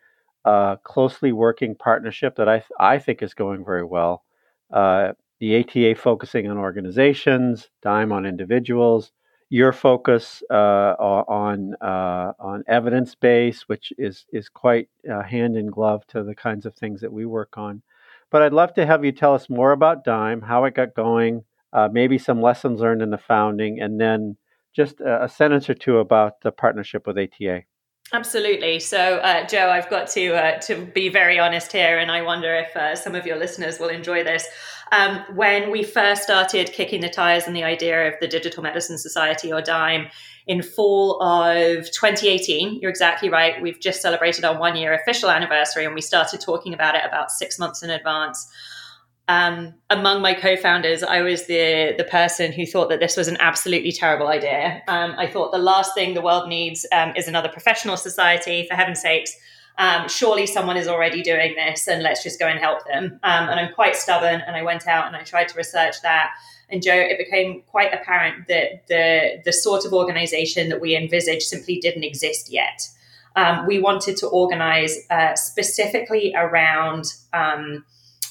uh, 0.44 0.76
closely 0.84 1.32
working 1.32 1.75
partnership 1.75 2.37
that 2.37 2.49
I, 2.49 2.58
th- 2.58 2.69
I 2.78 2.99
think 2.99 3.22
is 3.22 3.32
going 3.32 3.64
very 3.64 3.84
well. 3.84 4.22
Uh, 4.70 5.12
the 5.40 5.61
ATA 5.61 5.94
focusing 5.94 6.46
on 6.46 6.58
organizations, 6.58 7.70
Dime 7.81 8.12
on 8.12 8.26
individuals, 8.26 9.12
your 9.50 9.73
focus 9.73 10.43
uh, 10.50 10.94
on 10.99 11.75
uh, 11.81 12.32
on 12.38 12.64
evidence 12.67 13.14
base, 13.14 13.62
which 13.69 13.93
is 13.99 14.26
is 14.32 14.49
quite 14.49 14.88
uh, 15.11 15.23
hand 15.23 15.56
in 15.56 15.67
glove 15.67 16.06
to 16.08 16.23
the 16.23 16.35
kinds 16.35 16.67
of 16.67 16.75
things 16.75 17.00
that 17.00 17.12
we 17.12 17.26
work 17.26 17.56
on. 17.56 17.82
But 18.31 18.43
I'd 18.43 18.52
love 18.52 18.75
to 18.75 18.87
have 18.87 19.05
you 19.05 19.12
tell 19.12 19.35
us 19.35 19.49
more 19.49 19.73
about 19.73 20.05
Dime, 20.05 20.41
how 20.43 20.64
it 20.64 20.75
got 20.75 20.94
going, 20.94 21.44
uh, 21.73 21.88
maybe 21.93 22.19
some 22.19 22.41
lessons 22.41 22.81
learned 22.81 23.02
in 23.02 23.11
the 23.11 23.19
founding, 23.19 23.81
and 23.81 24.00
then 24.00 24.37
just 24.75 25.00
a, 25.00 25.25
a 25.25 25.29
sentence 25.29 25.70
or 25.70 25.75
two 25.75 25.99
about 25.99 26.40
the 26.43 26.50
partnership 26.50 27.06
with 27.06 27.19
ATA. 27.19 27.62
Absolutely. 28.12 28.79
So, 28.81 29.17
uh, 29.17 29.47
Joe, 29.47 29.71
I've 29.71 29.89
got 29.89 30.09
to 30.11 30.35
uh, 30.35 30.59
to 30.61 30.85
be 30.85 31.09
very 31.09 31.39
honest 31.39 31.73
here, 31.73 31.99
and 31.99 32.11
I 32.11 32.23
wonder 32.23 32.55
if 32.55 32.77
uh, 32.77 32.95
some 32.95 33.15
of 33.15 33.27
your 33.27 33.37
listeners 33.37 33.79
will 33.81 33.89
enjoy 33.89 34.23
this. 34.23 34.47
Um, 34.93 35.25
when 35.35 35.71
we 35.71 35.83
first 35.83 36.23
started 36.23 36.71
kicking 36.73 37.01
the 37.01 37.09
tires 37.09 37.49
on 37.49 37.55
the 37.55 37.65
idea 37.65 38.06
of 38.06 38.15
the 38.21 38.29
Digital 38.29 38.62
Medicine 38.62 38.99
Society 38.99 39.53
or 39.53 39.62
DIME 39.62 40.06
in 40.47 40.62
fall 40.62 41.21
of 41.23 41.91
2018, 41.91 42.79
you're 42.81 42.91
exactly 42.91 43.31
right. 43.31 43.61
We've 43.61 43.81
just 43.81 44.03
celebrated 44.03 44.45
our 44.45 44.61
one 44.61 44.77
year 44.77 44.93
official 44.93 45.31
anniversary, 45.31 45.87
and 45.87 45.95
we 45.95 46.03
started 46.03 46.41
talking 46.41 46.75
about 46.75 46.95
it 46.95 47.03
about 47.05 47.33
six 47.33 47.59
months 47.59 47.83
in 47.83 47.91
advance 47.91 48.47
um, 49.26 49.75
among 49.88 50.21
my 50.21 50.35
co-founders, 50.35 51.03
I 51.03 51.23
was 51.23 51.47
the 51.47 51.94
the 51.97 52.05
person 52.05 52.53
who 52.53 52.67
thought 52.67 52.91
that 52.91 53.00
this 53.00 53.17
was 53.17 53.26
an 53.26 53.38
absolutely 53.41 53.93
terrible 53.93 54.28
idea. 54.28 54.83
Um, 54.87 55.14
I 55.16 55.26
thought 55.26 55.50
the 55.52 55.59
last 55.59 55.95
thing 55.95 56.12
the 56.12 56.21
world 56.21 56.49
needs 56.49 56.87
um, 56.93 57.14
is 57.16 57.26
another 57.26 57.49
professional 57.49 57.97
society. 57.97 58.66
For 58.69 58.75
heaven's 58.75 59.00
sakes, 59.00 59.35
um, 59.78 60.09
surely 60.09 60.47
someone 60.47 60.76
is 60.76 60.88
already 60.88 61.23
doing 61.23 61.54
this, 61.54 61.88
and 61.88 62.02
let's 62.02 62.23
just 62.23 62.38
go 62.38 62.47
and 62.47 62.59
help 62.59 62.87
them. 62.87 63.19
Um, 63.23 63.49
and 63.49 63.59
I'm 63.59 63.73
quite 63.73 63.97
stubborn, 63.97 64.43
and 64.47 64.57
I 64.57 64.62
went 64.62 64.87
out 64.87 65.07
and 65.07 65.16
I 65.16 65.23
tried 65.23 65.49
to 65.49 65.57
research 65.57 66.02
that. 66.02 66.33
And 66.69 66.83
Joe, 66.83 66.95
it 66.95 67.16
became 67.16 67.62
quite 67.62 67.95
apparent 67.95 68.49
that 68.49 68.87
the 68.88 69.40
the 69.43 69.52
sort 69.54 69.87
of 69.87 69.95
organization 69.95 70.69
that 70.69 70.83
we 70.83 70.95
envisaged 70.95 71.45
simply 71.45 71.78
didn't 71.78 72.04
exist 72.04 72.52
yet. 72.52 72.90
Um, 73.37 73.66
we 73.66 73.81
wanted 73.81 74.19
to 74.19 74.28
organize 74.28 74.99
uh, 75.11 75.35
specifically 75.35 76.35
around 76.37 77.07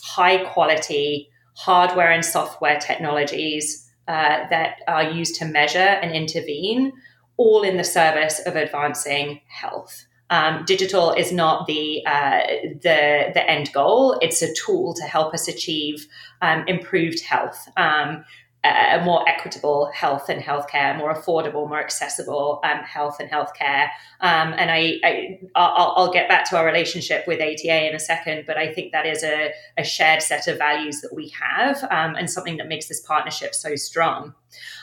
high 0.04 0.44
quality 0.52 1.30
hardware 1.56 2.12
and 2.12 2.26
software 2.26 2.78
technologies 2.80 3.90
uh, 4.08 4.48
that 4.50 4.82
are 4.88 5.04
used 5.04 5.36
to 5.36 5.46
measure 5.46 5.80
and 5.80 6.12
intervene, 6.12 6.92
all 7.38 7.64
in 7.64 7.78
the 7.78 7.84
service 7.84 8.40
of 8.46 8.56
advancing 8.56 9.40
health. 9.48 10.06
Um, 10.30 10.66
digital 10.66 11.12
is 11.12 11.32
not 11.32 11.68
the 11.68 12.04
uh, 12.06 12.40
the 12.82 13.32
the 13.34 13.50
end 13.50 13.72
goal; 13.72 14.18
it's 14.22 14.42
a 14.42 14.54
tool 14.54 14.94
to 14.96 15.04
help 15.04 15.34
us 15.34 15.48
achieve 15.48 16.08
um, 16.42 16.66
improved 16.68 17.22
health. 17.22 17.68
Um, 17.78 18.26
a 18.64 19.02
more 19.04 19.28
equitable 19.28 19.92
health 19.94 20.30
and 20.30 20.42
healthcare, 20.42 20.98
more 20.98 21.14
affordable, 21.14 21.68
more 21.68 21.82
accessible 21.82 22.62
um, 22.64 22.80
health 22.80 23.20
and 23.20 23.30
healthcare. 23.30 23.90
Um, 24.22 24.54
and 24.58 24.72
I, 24.72 25.00
I 25.04 25.40
will 25.42 25.94
I'll 25.96 26.14
get 26.14 26.30
back 26.30 26.50
to 26.50 26.58
our 26.58 26.66
relationship 26.66 27.28
with 27.28 27.42
ATA 27.42 27.90
in 27.90 27.94
a 27.94 28.00
second, 28.00 28.46
but 28.48 28.58
I 28.58 28.74
think 28.74 28.94
that 28.94 29.06
is 29.06 29.22
a, 29.22 29.52
a 29.78 29.84
shared 29.84 30.22
set 30.22 30.48
of 30.48 30.58
values 30.58 31.02
that 31.02 31.14
we 31.14 31.30
have 31.30 31.84
um, 31.92 32.16
and 32.16 32.30
something 32.30 32.56
that 32.58 32.70
makes 32.70 32.88
this 32.88 33.02
partnership 33.02 33.54
so 33.54 33.76
strong. 33.76 34.34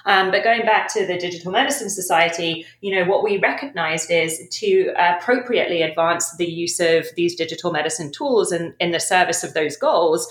Um, 0.05 0.31
but 0.31 0.45
going 0.45 0.63
back 0.63 0.93
to 0.95 1.07
the 1.07 1.17
Digital 1.17 1.53
Medicine 1.53 1.89
Society, 1.89 2.67
you 2.83 2.95
know 2.95 3.11
what 3.11 3.23
we 3.23 3.39
recognized 3.39 4.11
is 4.11 4.47
to 4.51 4.93
appropriately 4.99 5.81
advance 5.81 6.37
the 6.37 6.51
use 6.51 6.81
of 6.81 7.07
these 7.17 7.35
digital 7.35 7.73
medicine 7.73 8.13
tools 8.13 8.53
in, 8.53 8.75
in 8.79 8.91
the 8.91 9.01
service 9.01 9.43
of 9.43 9.55
those 9.55 9.77
goals 9.77 10.31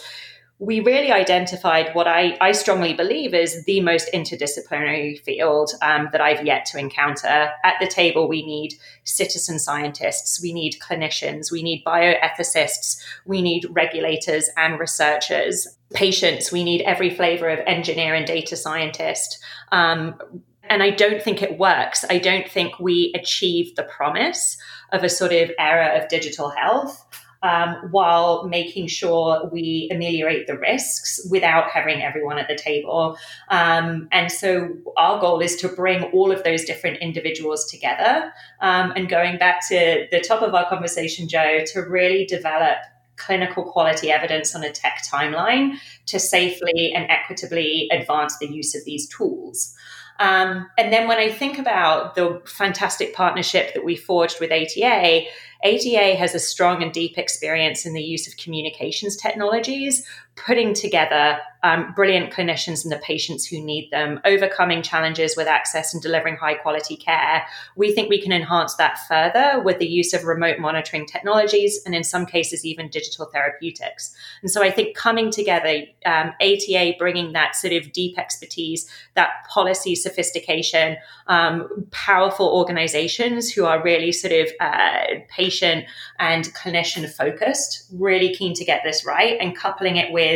we 0.62 0.82
really 0.82 1.10
identified 1.10 1.96
what 1.96 2.06
I, 2.06 2.38
I 2.42 2.52
strongly 2.52 2.94
believe 2.94 3.34
is 3.34 3.64
the 3.64 3.80
most 3.80 4.10
interdisciplinary 4.14 5.18
field 5.22 5.72
um, 5.82 6.10
that 6.12 6.20
I've 6.20 6.46
yet 6.46 6.66
to 6.66 6.78
encounter. 6.78 7.52
At 7.64 7.76
the 7.80 7.88
table, 7.88 8.28
we 8.28 8.46
need 8.46 8.74
citizen 9.06 9.58
scientists, 9.58 10.42
we 10.42 10.52
need 10.52 10.76
clinicians, 10.82 11.50
we 11.50 11.64
need 11.64 11.86
bioethicists, 11.86 13.02
we 13.26 13.42
need 13.42 13.68
regulators 13.70 14.50
and 14.58 14.78
researchers, 14.78 15.66
patients, 15.94 16.52
we 16.52 16.66
need 16.66 16.82
every 16.82 17.10
flavor 17.10 17.48
of 17.48 17.60
engineer 17.66 18.14
and 18.14 18.28
data 18.28 18.58
scientist. 18.58 19.40
Um, 19.72 20.20
and 20.64 20.84
I 20.84 20.90
don't 20.90 21.24
think 21.24 21.42
it 21.42 21.58
works. 21.58 22.04
I 22.10 22.20
don't 22.20 22.50
think 22.50 22.80
we 22.80 23.14
achieve 23.16 23.76
the 23.76 23.84
promise 23.84 24.58
of 24.92 25.04
a 25.04 25.10
sort 25.10 25.32
of 25.32 25.52
era 25.58 25.98
of 25.98 26.10
digital 26.10 26.50
health 26.50 27.09
um, 27.42 27.76
while 27.92 28.48
making 28.48 28.88
sure 28.88 29.50
we 29.52 29.90
ameliorate 29.92 30.48
the 30.48 30.58
risks 30.58 31.26
without 31.30 31.70
having 31.70 32.02
everyone 32.02 32.38
at 32.38 32.48
the 32.48 32.56
table. 32.56 33.18
Um, 33.50 34.08
and 34.12 34.32
so 34.32 34.76
our 34.98 35.20
goal 35.20 35.40
is 35.40 35.56
to 35.58 35.70
bring 35.70 36.04
all 36.12 36.32
of 36.32 36.44
those 36.44 36.66
different 36.66 36.98
individuals 36.98 37.70
together. 37.70 38.34
Um, 38.62 38.92
and 38.96 39.08
going 39.08 39.38
back 39.38 39.68
to 39.70 40.08
the 40.12 40.20
top 40.20 40.42
of 40.42 40.54
our 40.54 40.68
conversation, 40.68 41.28
Joe, 41.28 41.60
to 41.74 41.82
really 41.82 42.26
develop 42.26 42.78
clinical 43.16 43.64
quality 43.64 44.12
evidence 44.12 44.56
on 44.56 44.64
a 44.64 44.72
tech 44.72 45.02
timeline 45.12 45.76
to 46.08 46.20
safely 46.20 46.94
and 46.96 47.10
equitably 47.10 47.90
advance 47.92 48.38
the 48.40 48.48
use 48.48 48.76
of 48.76 48.84
these 48.86 49.08
tools. 49.10 49.76
Um, 50.20 50.70
and 50.78 50.92
then 50.92 51.08
when 51.08 51.18
I 51.18 51.32
think 51.32 51.58
about 51.58 52.16
the 52.16 52.42
fantastic 52.46 53.14
partnership 53.14 53.74
that 53.74 53.86
we 53.86 53.96
forged 53.96 54.40
with 54.42 54.52
ATA, 54.52 55.24
ATA 55.64 56.16
has 56.16 56.34
a 56.34 56.40
strong 56.40 56.82
and 56.82 56.94
deep 56.94 57.18
experience 57.18 57.86
in 57.86 57.94
the 57.94 58.02
use 58.02 58.28
of 58.28 58.38
communications 58.38 59.18
technologies, 59.18 60.06
putting 60.36 60.74
together 60.74 61.40
um, 61.64 61.94
brilliant 61.94 62.32
clinicians 62.32 62.84
and 62.86 62.92
the 62.92 63.02
patients 63.04 63.46
who 63.46 63.62
need 63.62 63.90
them, 63.92 64.22
overcoming 64.24 64.82
challenges 64.82 65.36
with 65.36 65.48
access 65.48 65.94
and 65.94 66.02
delivering 66.02 66.38
high 66.38 66.54
quality 66.54 66.96
care. 66.96 67.46
We 67.76 67.94
think 67.94 68.10
we 68.10 68.22
can 68.22 68.32
enhance 68.32 68.76
that 68.76 68.98
further 69.10 69.62
with 69.62 69.80
the 69.80 69.88
use 69.88 70.14
of 70.14 70.24
remote 70.24 70.60
monitoring 70.60 71.06
technologies 71.06 71.82
and, 71.86 71.94
in 71.94 72.06
some 72.06 72.26
cases, 72.26 72.66
even 72.66 72.90
digital 72.90 73.26
therapeutics. 73.26 74.16
And 74.42 74.50
so 74.50 74.64
I 74.64 74.72
think 74.72 74.96
coming 74.96 75.32
together, 75.32 75.84
um, 76.06 76.32
ATA 76.40 76.94
bringing 76.98 77.34
that 77.34 77.58
sort 77.58 77.74
of 77.74 77.92
deep 77.92 78.18
expertise, 78.18 78.90
that 79.16 79.30
policy 79.50 79.96
sophistication, 79.96 80.96
um, 81.28 81.68
powerful 81.92 82.48
organizations 82.48 83.52
who 83.52 83.66
are 83.66 83.84
really 83.84 84.14
sort 84.14 84.34
of 84.34 84.48
uh, 84.62 85.20
patient 85.28 85.86
and 86.20 86.46
clinician 86.54 87.10
focused, 87.10 87.86
really 87.92 88.34
keen 88.34 88.54
to 88.54 88.64
get 88.64 88.82
this 88.86 89.06
right, 89.06 89.38
and 89.42 89.58
coupling 89.58 89.98
it 89.98 90.14
with 90.14 90.29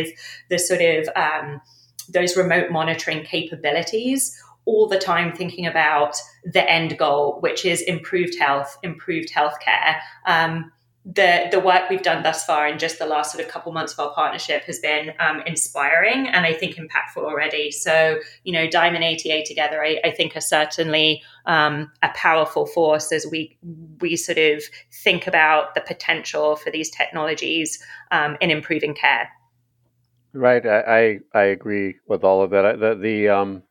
the 0.50 0.59
sort 0.59 0.81
of 0.81 1.09
um, 1.15 1.62
those 2.09 2.35
remote 2.35 2.71
monitoring 2.71 3.23
capabilities 3.23 4.38
all 4.65 4.88
the 4.88 5.00
time 5.00 5.35
thinking 5.35 5.65
about 5.65 6.15
the 6.45 6.69
end 6.69 6.97
goal, 6.97 7.38
which 7.41 7.65
is 7.65 7.81
improved 7.81 8.38
health, 8.39 8.77
improved 8.83 9.29
healthcare. 9.33 10.00
Um, 10.25 10.71
the 11.05 11.50
the 11.51 11.59
work 11.59 11.89
we've 11.89 12.01
done 12.01 12.23
thus 12.23 12.45
far 12.45 12.65
in 12.65 12.79
just 12.79 12.97
the 12.97 13.05
last 13.05 13.33
sort 13.33 13.43
of 13.43 13.51
couple 13.51 13.73
months 13.73 13.91
of 13.91 14.00
our 14.00 14.13
partnership 14.13 14.63
has 14.63 14.79
been 14.79 15.12
um, 15.19 15.41
inspiring 15.45 16.27
and 16.27 16.45
I 16.45 16.53
think 16.53 16.77
impactful 16.77 17.23
already. 17.23 17.71
So 17.71 18.19
you 18.43 18.53
know, 18.53 18.69
Dime 18.69 18.95
and 18.95 19.03
ATA 19.03 19.43
together, 19.45 19.83
I, 19.83 20.00
I 20.05 20.12
think, 20.12 20.38
are 20.38 20.41
certainly 20.41 21.21
um, 21.45 21.91
a 22.01 22.09
powerful 22.15 22.65
force 22.65 23.12
as 23.12 23.27
we 23.29 23.57
we 24.00 24.15
sort 24.15 24.38
of 24.38 24.63
think 25.03 25.27
about 25.27 25.75
the 25.75 25.81
potential 25.81 26.55
for 26.55 26.71
these 26.71 26.89
technologies 26.89 27.83
um, 28.12 28.38
in 28.39 28.50
improving 28.50 28.93
care. 28.93 29.29
Right, 30.33 30.65
I, 30.65 30.79
I, 30.81 31.19
I 31.33 31.43
agree 31.45 31.95
with 32.07 32.23
all 32.23 32.41
of 32.43 32.51
that. 32.51 32.79
The 32.79 32.95
the 32.95 33.29
um 33.29 33.63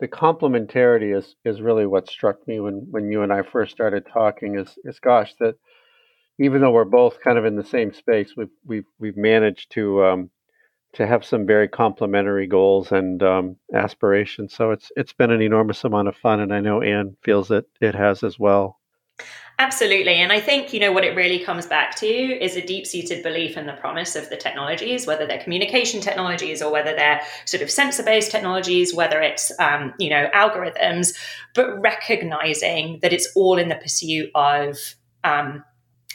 the 0.00 0.08
complementarity 0.08 1.16
is 1.16 1.36
is 1.44 1.62
really 1.62 1.86
what 1.86 2.08
struck 2.08 2.46
me 2.48 2.60
when 2.60 2.88
when 2.90 3.10
you 3.12 3.22
and 3.22 3.32
I 3.32 3.42
first 3.42 3.72
started 3.72 4.06
talking. 4.06 4.58
Is 4.58 4.78
is 4.84 5.00
gosh 5.00 5.34
that 5.40 5.56
even 6.40 6.62
though 6.62 6.72
we're 6.72 6.84
both 6.86 7.20
kind 7.20 7.38
of 7.38 7.46
in 7.46 7.56
the 7.56 7.64
same 7.64 7.92
space, 7.94 8.34
we've 8.36 8.50
we've 8.66 8.86
we've 9.00 9.18
managed 9.18 9.72
to 9.72 10.04
um, 10.04 10.30
to 10.94 11.06
have 11.06 11.24
some 11.24 11.46
very 11.46 11.68
complementary 11.68 12.48
goals 12.48 12.92
and 12.92 13.22
um, 13.22 13.56
aspirations. 13.74 14.54
So 14.54 14.72
it's 14.72 14.92
it's 14.96 15.14
been 15.14 15.32
an 15.32 15.42
enormous 15.42 15.84
amount 15.84 16.08
of 16.08 16.16
fun, 16.16 16.40
and 16.40 16.54
I 16.54 16.60
know 16.60 16.82
Ann 16.82 17.16
feels 17.24 17.48
that 17.50 17.66
it 17.82 17.94
has 17.96 18.24
as 18.24 18.40
well. 18.40 18.79
Absolutely. 19.60 20.14
And 20.14 20.32
I 20.32 20.40
think, 20.40 20.72
you 20.72 20.80
know, 20.80 20.90
what 20.90 21.04
it 21.04 21.14
really 21.14 21.38
comes 21.38 21.66
back 21.66 21.94
to 21.96 22.06
is 22.06 22.56
a 22.56 22.62
deep 22.62 22.86
seated 22.86 23.22
belief 23.22 23.58
in 23.58 23.66
the 23.66 23.74
promise 23.74 24.16
of 24.16 24.30
the 24.30 24.36
technologies, 24.36 25.06
whether 25.06 25.26
they're 25.26 25.42
communication 25.42 26.00
technologies 26.00 26.62
or 26.62 26.72
whether 26.72 26.96
they're 26.96 27.20
sort 27.44 27.62
of 27.62 27.70
sensor 27.70 28.02
based 28.02 28.30
technologies, 28.30 28.94
whether 28.94 29.20
it's, 29.20 29.52
um, 29.60 29.92
you 29.98 30.08
know, 30.08 30.30
algorithms, 30.34 31.14
but 31.54 31.78
recognizing 31.82 33.00
that 33.02 33.12
it's 33.12 33.30
all 33.36 33.58
in 33.58 33.68
the 33.68 33.74
pursuit 33.74 34.30
of 34.34 34.78
um, 35.24 35.62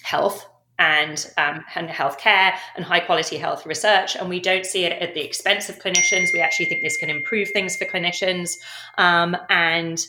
health 0.02 0.48
and, 0.80 1.32
um, 1.38 1.64
and 1.76 1.88
healthcare 1.88 2.54
and 2.76 2.84
high 2.84 3.00
quality 3.00 3.38
health 3.38 3.64
research. 3.68 4.16
And 4.16 4.28
we 4.28 4.40
don't 4.40 4.66
see 4.66 4.86
it 4.86 5.00
at 5.00 5.14
the 5.14 5.24
expense 5.24 5.70
of 5.70 5.78
clinicians. 5.78 6.34
We 6.34 6.42
actually 6.42 6.66
think 6.66 6.82
this 6.82 6.98
can 6.98 7.12
improve 7.12 7.50
things 7.50 7.78
for 7.78 7.86
clinicians. 7.86 8.54
Um, 8.98 9.38
and 9.52 10.04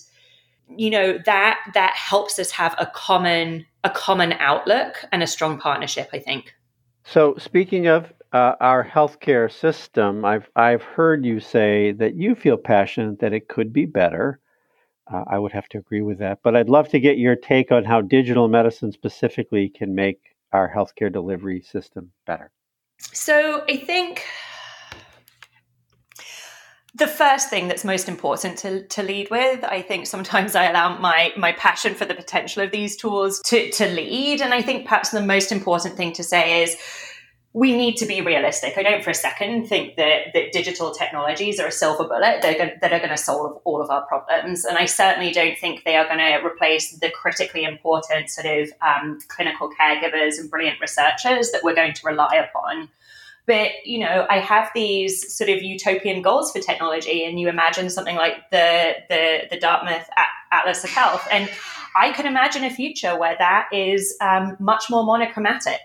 you 0.69 0.91
know 0.91 1.19
that 1.27 1.59
that 1.75 1.95
helps 1.95 2.39
us 2.39 2.51
have 2.51 2.75
a 2.79 2.87
common 2.87 3.67
a 3.85 3.91
common 3.91 4.33
outlook 4.35 5.05
and 5.13 5.23
a 5.23 5.27
strong 5.27 5.59
partnership 5.59 6.09
i 6.13 6.19
think. 6.19 6.55
So 7.05 7.37
speaking 7.39 7.87
of 7.87 8.13
uh, 8.33 8.55
our 8.61 8.85
healthcare 8.85 9.53
system 9.53 10.25
i've 10.25 10.49
i've 10.57 10.83
heard 10.83 11.25
you 11.25 11.41
say 11.41 11.93
that 11.93 12.17
you 12.17 12.35
feel 12.35 12.57
passionate 12.57 13.21
that 13.21 13.33
it 13.33 13.49
could 13.49 13.73
be 13.73 13.87
better. 13.87 14.41
Uh, 15.13 15.23
i 15.29 15.39
would 15.39 15.53
have 15.53 15.69
to 15.69 15.79
agree 15.79 16.03
with 16.03 16.19
that 16.19 16.41
but 16.43 16.57
i'd 16.57 16.69
love 16.69 16.89
to 16.89 16.99
get 16.99 17.17
your 17.17 17.37
take 17.37 17.71
on 17.71 17.85
how 17.85 18.01
digital 18.01 18.49
medicine 18.49 18.91
specifically 18.91 19.69
can 19.69 19.95
make 19.95 20.19
our 20.53 20.73
healthcare 20.75 21.13
delivery 21.13 21.61
system 21.61 22.11
better. 22.27 22.51
So 22.99 23.65
i 23.69 23.77
think 23.77 24.25
the 26.97 27.07
first 27.07 27.51
thing 27.51 27.69
that's 27.69 27.85
most 27.85 28.09
important 28.09 28.59
to, 28.59 28.87
to 28.89 29.03
lead 29.03 29.31
with 29.31 29.63
i 29.65 29.83
think 29.83 30.07
sometimes 30.07 30.55
i 30.55 30.69
allow 30.69 30.99
my 30.99 31.33
my 31.37 31.53
passion 31.53 31.95
for 31.95 32.05
the 32.05 32.15
potential 32.15 32.63
of 32.63 32.71
these 32.71 32.97
tools 32.97 33.41
to, 33.45 33.71
to 33.71 33.87
lead 33.89 34.41
and 34.41 34.55
i 34.55 34.63
think 34.63 34.85
perhaps 34.85 35.11
the 35.11 35.23
most 35.23 35.53
important 35.53 35.97
thing 35.97 36.13
to 36.13 36.23
say 36.23 36.63
is 36.63 36.77
we 37.57 37.75
need 37.75 37.97
to 37.97 38.05
be 38.05 38.21
realistic. 38.21 38.77
I 38.77 38.83
don't 38.83 39.03
for 39.03 39.09
a 39.09 39.15
second 39.15 39.67
think 39.67 39.97
that, 39.97 40.35
that 40.35 40.53
digital 40.53 40.91
technologies 40.91 41.59
are 41.59 41.69
a 41.69 41.73
silver 41.73 42.05
bullet 42.05 42.43
that 42.43 42.61
are, 42.61 42.73
that 42.83 42.93
are 42.93 42.99
going 42.99 43.09
to 43.09 43.17
solve 43.17 43.63
all 43.65 43.81
of 43.81 43.89
our 43.89 44.03
problems. 44.03 44.67
And 44.67 44.77
I 44.77 44.85
certainly 44.85 45.33
don't 45.33 45.57
think 45.59 45.83
they 45.83 45.97
are 45.97 46.05
going 46.05 46.19
to 46.19 46.47
replace 46.47 46.99
the 46.99 47.11
critically 47.11 47.65
important 47.65 48.29
sort 48.29 48.47
of 48.47 48.69
um, 48.83 49.21
clinical 49.29 49.71
caregivers 49.71 50.39
and 50.39 50.51
brilliant 50.51 50.83
researchers 50.83 51.51
that 51.53 51.63
we're 51.65 51.75
going 51.75 51.95
to 51.95 52.07
rely 52.07 52.47
upon. 52.47 52.91
But 53.47 53.71
you 53.85 53.99
know, 53.99 54.27
I 54.29 54.41
have 54.41 54.71
these 54.75 55.35
sort 55.35 55.51
of 55.51 55.63
utopian 55.63 56.23
goals 56.23 56.53
for 56.53 56.61
technology, 56.61 57.25
and 57.25 57.39
you 57.39 57.49
imagine 57.49 57.91
something 57.91 58.17
like 58.17 58.51
the 58.51 58.95
the, 59.09 59.43
the 59.51 59.59
Dartmouth 59.59 60.09
Atlas 60.53 60.85
of 60.85 60.91
Health, 60.91 61.27
and 61.31 61.49
I 61.97 62.13
can 62.13 62.27
imagine 62.27 62.65
a 62.65 62.71
future 62.71 63.19
where 63.19 63.37
that 63.39 63.69
is 63.73 64.17
um, 64.21 64.57
much 64.59 64.91
more 64.91 65.05
monochromatic 65.05 65.81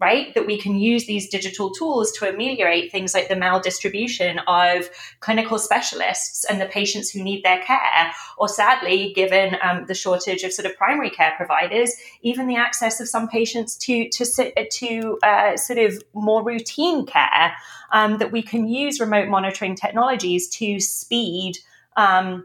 right? 0.00 0.34
That 0.34 0.46
we 0.46 0.58
can 0.58 0.76
use 0.76 1.06
these 1.06 1.28
digital 1.28 1.70
tools 1.70 2.12
to 2.12 2.28
ameliorate 2.28 2.92
things 2.92 3.14
like 3.14 3.28
the 3.28 3.34
maldistribution 3.34 4.42
of 4.46 4.88
clinical 5.20 5.58
specialists 5.58 6.44
and 6.44 6.60
the 6.60 6.66
patients 6.66 7.10
who 7.10 7.22
need 7.22 7.44
their 7.44 7.62
care. 7.62 8.12
Or 8.38 8.48
sadly, 8.48 9.12
given 9.14 9.56
um, 9.62 9.86
the 9.86 9.94
shortage 9.94 10.42
of 10.42 10.52
sort 10.52 10.66
of 10.66 10.76
primary 10.76 11.10
care 11.10 11.34
providers, 11.36 11.92
even 12.22 12.46
the 12.46 12.56
access 12.56 13.00
of 13.00 13.08
some 13.08 13.28
patients 13.28 13.76
to 13.78 14.08
to 14.10 14.66
to 14.70 15.18
uh, 15.22 15.56
sort 15.56 15.78
of 15.78 16.02
more 16.12 16.42
routine 16.44 17.06
care. 17.06 17.54
Um, 17.92 18.18
that 18.18 18.32
we 18.32 18.42
can 18.42 18.66
use 18.66 18.98
remote 18.98 19.28
monitoring 19.28 19.76
technologies 19.76 20.48
to 20.56 20.80
speed. 20.80 21.58
Um, 21.96 22.44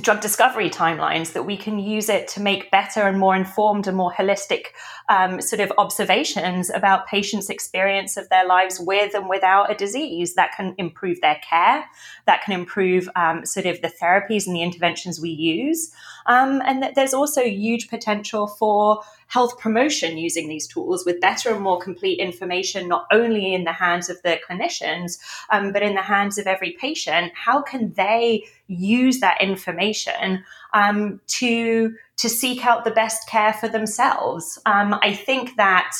drug 0.00 0.20
discovery 0.20 0.68
timelines 0.68 1.32
that 1.32 1.44
we 1.44 1.56
can 1.56 1.78
use 1.78 2.08
it 2.08 2.28
to 2.28 2.40
make 2.40 2.70
better 2.70 3.02
and 3.02 3.18
more 3.18 3.34
informed 3.34 3.86
and 3.86 3.96
more 3.96 4.12
holistic 4.12 4.66
um, 5.08 5.40
sort 5.40 5.60
of 5.60 5.72
observations 5.78 6.68
about 6.68 7.06
patients' 7.06 7.48
experience 7.48 8.16
of 8.16 8.28
their 8.28 8.46
lives 8.46 8.78
with 8.78 9.14
and 9.14 9.28
without 9.28 9.70
a 9.70 9.74
disease 9.74 10.34
that 10.34 10.50
can 10.54 10.74
improve 10.76 11.20
their 11.22 11.40
care, 11.48 11.84
that 12.26 12.42
can 12.42 12.52
improve 12.52 13.08
um, 13.16 13.46
sort 13.46 13.64
of 13.64 13.80
the 13.80 13.88
therapies 14.02 14.46
and 14.46 14.54
the 14.54 14.62
interventions 14.62 15.20
we 15.20 15.30
use. 15.30 15.92
Um, 16.26 16.60
and 16.66 16.82
that 16.82 16.94
there's 16.94 17.14
also 17.14 17.42
huge 17.42 17.88
potential 17.88 18.46
for 18.46 19.02
health 19.28 19.58
promotion 19.58 20.18
using 20.18 20.48
these 20.48 20.66
tools 20.66 21.04
with 21.04 21.20
better 21.20 21.50
and 21.50 21.62
more 21.62 21.78
complete 21.78 22.18
information, 22.18 22.88
not 22.88 23.06
only 23.10 23.54
in 23.54 23.64
the 23.64 23.72
hands 23.72 24.08
of 24.08 24.20
the 24.22 24.38
clinicians, 24.48 25.18
um, 25.50 25.72
but 25.72 25.82
in 25.82 25.94
the 25.94 26.02
hands 26.02 26.38
of 26.38 26.46
every 26.46 26.72
patient. 26.72 27.32
How 27.34 27.62
can 27.62 27.92
they 27.94 28.44
use 28.68 29.20
that 29.20 29.40
information 29.40 30.44
um, 30.72 31.20
to 31.26 31.94
to 32.16 32.28
seek 32.28 32.64
out 32.64 32.84
the 32.84 32.90
best 32.90 33.28
care 33.28 33.52
for 33.52 33.68
themselves? 33.68 34.58
Um, 34.66 34.98
I 35.02 35.14
think 35.14 35.56
that 35.56 35.92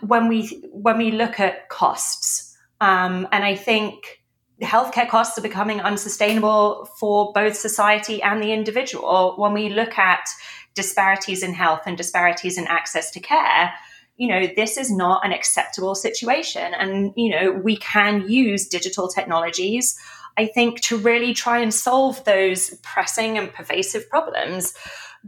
when 0.00 0.28
we 0.28 0.46
when 0.72 0.98
we 0.98 1.10
look 1.10 1.40
at 1.40 1.68
costs, 1.68 2.56
um, 2.80 3.28
and 3.32 3.44
I 3.44 3.54
think 3.54 4.22
healthcare 4.62 5.08
costs 5.08 5.38
are 5.38 5.42
becoming 5.42 5.80
unsustainable 5.80 6.88
for 6.98 7.32
both 7.32 7.56
society 7.56 8.22
and 8.22 8.42
the 8.42 8.52
individual. 8.52 9.34
When 9.36 9.52
we 9.52 9.68
look 9.68 9.98
at 9.98 10.26
disparities 10.74 11.42
in 11.42 11.54
health 11.54 11.82
and 11.86 11.96
disparities 11.96 12.58
in 12.58 12.66
access 12.66 13.10
to 13.12 13.20
care, 13.20 13.72
you 14.16 14.28
know, 14.28 14.46
this 14.46 14.76
is 14.76 14.90
not 14.90 15.24
an 15.24 15.32
acceptable 15.32 15.94
situation. 15.94 16.72
And, 16.74 17.12
you 17.16 17.30
know, 17.30 17.50
we 17.50 17.76
can 17.76 18.28
use 18.28 18.68
digital 18.68 19.08
technologies 19.08 19.98
I 20.36 20.46
think, 20.46 20.80
to 20.82 20.96
really 20.96 21.32
try 21.34 21.58
and 21.58 21.72
solve 21.72 22.24
those 22.24 22.70
pressing 22.82 23.38
and 23.38 23.52
pervasive 23.52 24.08
problems. 24.10 24.74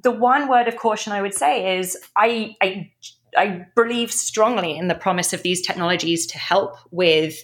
The 0.00 0.10
one 0.10 0.48
word 0.48 0.68
of 0.68 0.76
caution 0.76 1.12
I 1.12 1.22
would 1.22 1.34
say 1.34 1.78
is 1.78 1.96
I, 2.16 2.56
I, 2.60 2.90
I 3.36 3.66
believe 3.74 4.10
strongly 4.10 4.76
in 4.76 4.88
the 4.88 4.94
promise 4.94 5.32
of 5.32 5.42
these 5.42 5.62
technologies 5.62 6.26
to 6.26 6.38
help 6.38 6.76
with 6.90 7.36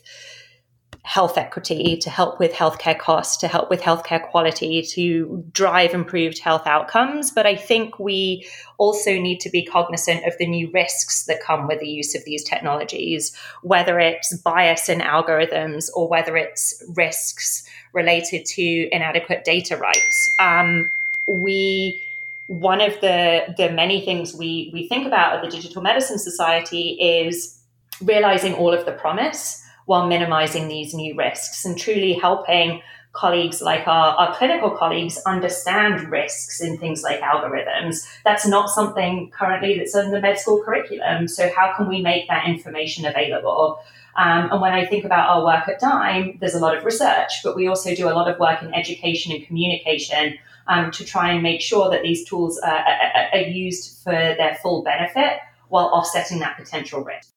health 1.04 1.36
equity, 1.36 1.96
to 1.96 2.08
help 2.08 2.38
with 2.38 2.52
healthcare 2.52 2.96
costs, 2.96 3.36
to 3.38 3.48
help 3.48 3.68
with 3.68 3.80
healthcare 3.80 4.22
quality, 4.22 4.82
to 4.82 5.44
drive 5.52 5.94
improved 5.94 6.38
health 6.38 6.66
outcomes. 6.66 7.30
But 7.32 7.44
I 7.44 7.56
think 7.56 7.98
we 7.98 8.46
also 8.78 9.12
need 9.12 9.40
to 9.40 9.50
be 9.50 9.64
cognizant 9.64 10.24
of 10.26 10.38
the 10.38 10.46
new 10.46 10.70
risks 10.72 11.24
that 11.24 11.42
come 11.42 11.66
with 11.66 11.80
the 11.80 11.88
use 11.88 12.14
of 12.14 12.24
these 12.24 12.44
technologies, 12.44 13.36
whether 13.62 13.98
it's 13.98 14.36
bias 14.38 14.88
in 14.88 15.00
algorithms 15.00 15.90
or 15.94 16.08
whether 16.08 16.36
it's 16.36 16.82
risks 16.94 17.68
related 17.92 18.46
to 18.46 18.88
inadequate 18.92 19.44
data 19.44 19.76
rights. 19.76 20.34
Um, 20.38 20.88
we 21.26 22.02
one 22.46 22.80
of 22.80 23.00
the 23.00 23.54
the 23.56 23.70
many 23.70 24.04
things 24.04 24.34
we 24.34 24.70
we 24.72 24.86
think 24.86 25.06
about 25.06 25.34
at 25.34 25.42
the 25.42 25.50
Digital 25.50 25.82
Medicine 25.82 26.18
Society 26.18 26.90
is 27.00 27.58
realizing 28.02 28.54
all 28.54 28.72
of 28.72 28.84
the 28.84 28.92
promise 28.92 29.62
while 29.86 30.06
minimizing 30.06 30.68
these 30.68 30.94
new 30.94 31.14
risks 31.16 31.64
and 31.64 31.78
truly 31.78 32.12
helping 32.14 32.82
colleagues 33.12 33.60
like 33.60 33.86
our, 33.86 34.14
our 34.16 34.34
clinical 34.34 34.70
colleagues 34.70 35.18
understand 35.26 36.10
risks 36.10 36.60
in 36.60 36.78
things 36.78 37.02
like 37.02 37.20
algorithms. 37.20 38.06
That's 38.24 38.46
not 38.46 38.70
something 38.70 39.30
currently 39.30 39.76
that's 39.76 39.94
in 39.94 40.10
the 40.10 40.20
med 40.20 40.38
school 40.38 40.62
curriculum. 40.62 41.28
So 41.28 41.50
how 41.54 41.74
can 41.76 41.88
we 41.88 42.00
make 42.00 42.26
that 42.28 42.48
information 42.48 43.04
available? 43.04 43.78
Um, 44.16 44.50
and 44.50 44.60
when 44.60 44.72
I 44.72 44.86
think 44.86 45.04
about 45.04 45.28
our 45.28 45.44
work 45.44 45.68
at 45.68 45.80
Dime, 45.80 46.38
there's 46.40 46.54
a 46.54 46.58
lot 46.58 46.76
of 46.76 46.84
research, 46.84 47.42
but 47.42 47.56
we 47.56 47.66
also 47.66 47.94
do 47.94 48.08
a 48.08 48.14
lot 48.14 48.30
of 48.30 48.38
work 48.38 48.62
in 48.62 48.74
education 48.74 49.32
and 49.32 49.44
communication 49.46 50.38
um, 50.66 50.90
to 50.92 51.04
try 51.04 51.32
and 51.32 51.42
make 51.42 51.60
sure 51.60 51.90
that 51.90 52.02
these 52.02 52.24
tools 52.24 52.58
are, 52.58 52.70
are, 52.70 53.28
are 53.32 53.40
used 53.40 54.02
for 54.02 54.12
their 54.12 54.58
full 54.62 54.82
benefit 54.82 55.38
while 55.68 55.86
offsetting 55.86 56.38
that 56.40 56.56
potential 56.56 57.02
risk. 57.02 57.32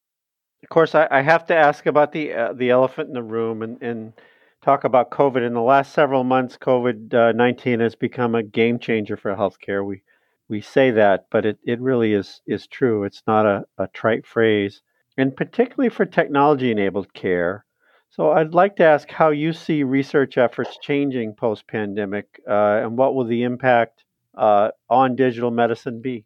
Of 0.66 0.70
course, 0.70 0.96
I, 0.96 1.08
I 1.12 1.22
have 1.22 1.46
to 1.46 1.56
ask 1.56 1.86
about 1.86 2.12
the 2.12 2.34
uh, 2.34 2.54
the 2.54 2.72
elephant 2.72 3.08
in 3.08 3.14
the 3.14 3.22
room 3.22 3.62
and, 3.62 3.80
and 3.84 4.14
talk 4.64 4.84
about 4.84 5.12
COVID. 5.12 5.46
In 5.46 5.54
the 5.54 5.62
last 5.62 5.94
several 5.94 6.24
months, 6.24 6.58
COVID 6.58 7.14
uh, 7.14 7.32
nineteen 7.34 7.82
has 7.82 7.94
become 7.94 8.34
a 8.34 8.42
game 8.42 8.80
changer 8.80 9.16
for 9.16 9.36
healthcare. 9.36 9.86
We 9.86 10.02
we 10.50 10.62
say 10.62 10.90
that, 10.90 11.28
but 11.30 11.46
it, 11.46 11.60
it 11.64 11.80
really 11.80 12.14
is 12.14 12.42
is 12.48 12.66
true. 12.66 13.04
It's 13.04 13.22
not 13.28 13.46
a, 13.46 13.66
a 13.78 13.88
trite 13.90 14.26
phrase, 14.26 14.82
and 15.20 15.38
particularly 15.38 15.90
for 15.90 16.04
technology 16.04 16.72
enabled 16.72 17.14
care. 17.14 17.64
So 18.10 18.32
I'd 18.32 18.56
like 18.56 18.76
to 18.78 18.86
ask 18.86 19.08
how 19.12 19.30
you 19.30 19.54
see 19.54 19.84
research 19.84 20.36
efforts 20.36 20.80
changing 20.82 21.36
post 21.36 21.68
pandemic, 21.68 22.42
uh, 22.50 22.82
and 22.82 22.98
what 22.98 23.14
will 23.14 23.26
the 23.26 23.44
impact 23.44 24.04
uh, 24.36 24.72
on 24.90 25.16
digital 25.16 25.52
medicine 25.52 26.02
be? 26.02 26.26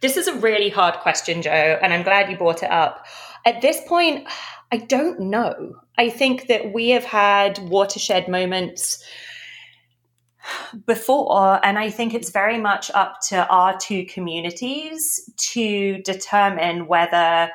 This 0.00 0.16
is 0.16 0.28
a 0.28 0.34
really 0.34 0.68
hard 0.68 0.94
question, 1.00 1.42
Joe, 1.42 1.78
and 1.82 1.92
I'm 1.92 2.02
glad 2.02 2.30
you 2.30 2.36
brought 2.36 2.62
it 2.62 2.70
up. 2.70 3.06
At 3.44 3.60
this 3.62 3.80
point, 3.86 4.28
I 4.70 4.76
don't 4.76 5.20
know. 5.20 5.76
I 5.96 6.10
think 6.10 6.46
that 6.48 6.72
we 6.72 6.90
have 6.90 7.04
had 7.04 7.58
watershed 7.58 8.28
moments 8.28 9.02
before, 10.86 11.64
and 11.64 11.78
I 11.78 11.90
think 11.90 12.14
it's 12.14 12.30
very 12.30 12.58
much 12.58 12.90
up 12.92 13.20
to 13.28 13.46
our 13.48 13.78
two 13.78 14.04
communities 14.06 15.30
to 15.52 16.02
determine 16.02 16.86
whether 16.86 17.50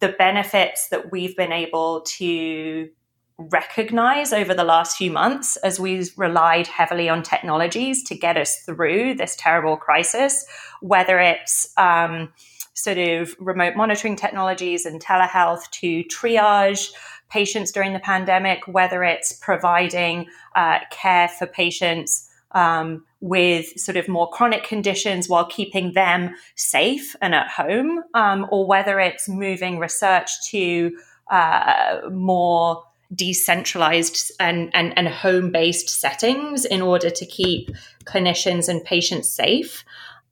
the 0.00 0.08
benefits 0.08 0.88
that 0.88 1.12
we've 1.12 1.36
been 1.36 1.52
able 1.52 2.02
to 2.02 2.88
recognize 3.38 4.32
over 4.32 4.54
the 4.54 4.64
last 4.64 4.96
few 4.96 5.10
months 5.10 5.56
as 5.58 5.80
we've 5.80 6.12
relied 6.16 6.66
heavily 6.66 7.08
on 7.08 7.22
technologies 7.22 8.02
to 8.04 8.14
get 8.14 8.36
us 8.36 8.60
through 8.60 9.14
this 9.14 9.34
terrible 9.36 9.76
crisis, 9.76 10.46
whether 10.80 11.18
it's 11.18 11.72
um, 11.76 12.32
sort 12.74 12.98
of 12.98 13.34
remote 13.40 13.74
monitoring 13.76 14.14
technologies 14.16 14.86
and 14.86 15.02
telehealth 15.02 15.68
to 15.70 16.04
triage 16.04 16.92
patients 17.28 17.72
during 17.72 17.92
the 17.92 17.98
pandemic, 17.98 18.66
whether 18.68 19.02
it's 19.02 19.32
providing 19.32 20.26
uh, 20.54 20.78
care 20.90 21.28
for 21.28 21.46
patients. 21.46 22.28
Um, 22.52 23.04
with 23.20 23.80
sort 23.80 23.96
of 23.96 24.06
more 24.06 24.30
chronic 24.30 24.62
conditions 24.62 25.28
while 25.28 25.46
keeping 25.46 25.94
them 25.94 26.36
safe 26.54 27.16
and 27.20 27.34
at 27.34 27.48
home, 27.48 28.04
um, 28.14 28.46
or 28.52 28.64
whether 28.64 29.00
it's 29.00 29.28
moving 29.28 29.80
research 29.80 30.30
to 30.50 30.96
uh, 31.32 32.02
more 32.12 32.84
decentralized 33.14 34.32
and, 34.40 34.70
and, 34.74 34.96
and 34.96 35.08
home 35.08 35.50
based 35.50 35.88
settings 35.88 36.64
in 36.64 36.82
order 36.82 37.10
to 37.10 37.26
keep 37.26 37.70
clinicians 38.04 38.68
and 38.68 38.84
patients 38.84 39.28
safe. 39.28 39.84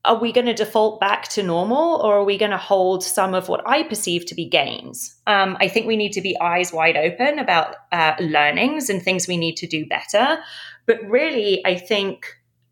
Are 0.04 0.18
we 0.18 0.32
going 0.32 0.46
to 0.46 0.54
default 0.54 0.98
back 0.98 1.28
to 1.28 1.44
normal 1.44 2.00
or 2.02 2.16
are 2.16 2.24
we 2.24 2.36
going 2.36 2.50
to 2.50 2.56
hold 2.56 3.04
some 3.04 3.34
of 3.34 3.48
what 3.48 3.62
I 3.66 3.84
perceive 3.84 4.26
to 4.26 4.34
be 4.34 4.48
gains? 4.48 5.14
Um, 5.28 5.56
I 5.60 5.68
think 5.68 5.86
we 5.86 5.96
need 5.96 6.12
to 6.12 6.20
be 6.20 6.38
eyes 6.40 6.72
wide 6.72 6.96
open 6.96 7.38
about 7.38 7.76
uh, 7.92 8.14
learnings 8.18 8.90
and 8.90 9.00
things 9.00 9.28
we 9.28 9.36
need 9.36 9.56
to 9.58 9.66
do 9.68 9.86
better. 9.86 10.38
But 10.86 11.00
really, 11.04 11.64
I 11.64 11.76
think 11.76 12.26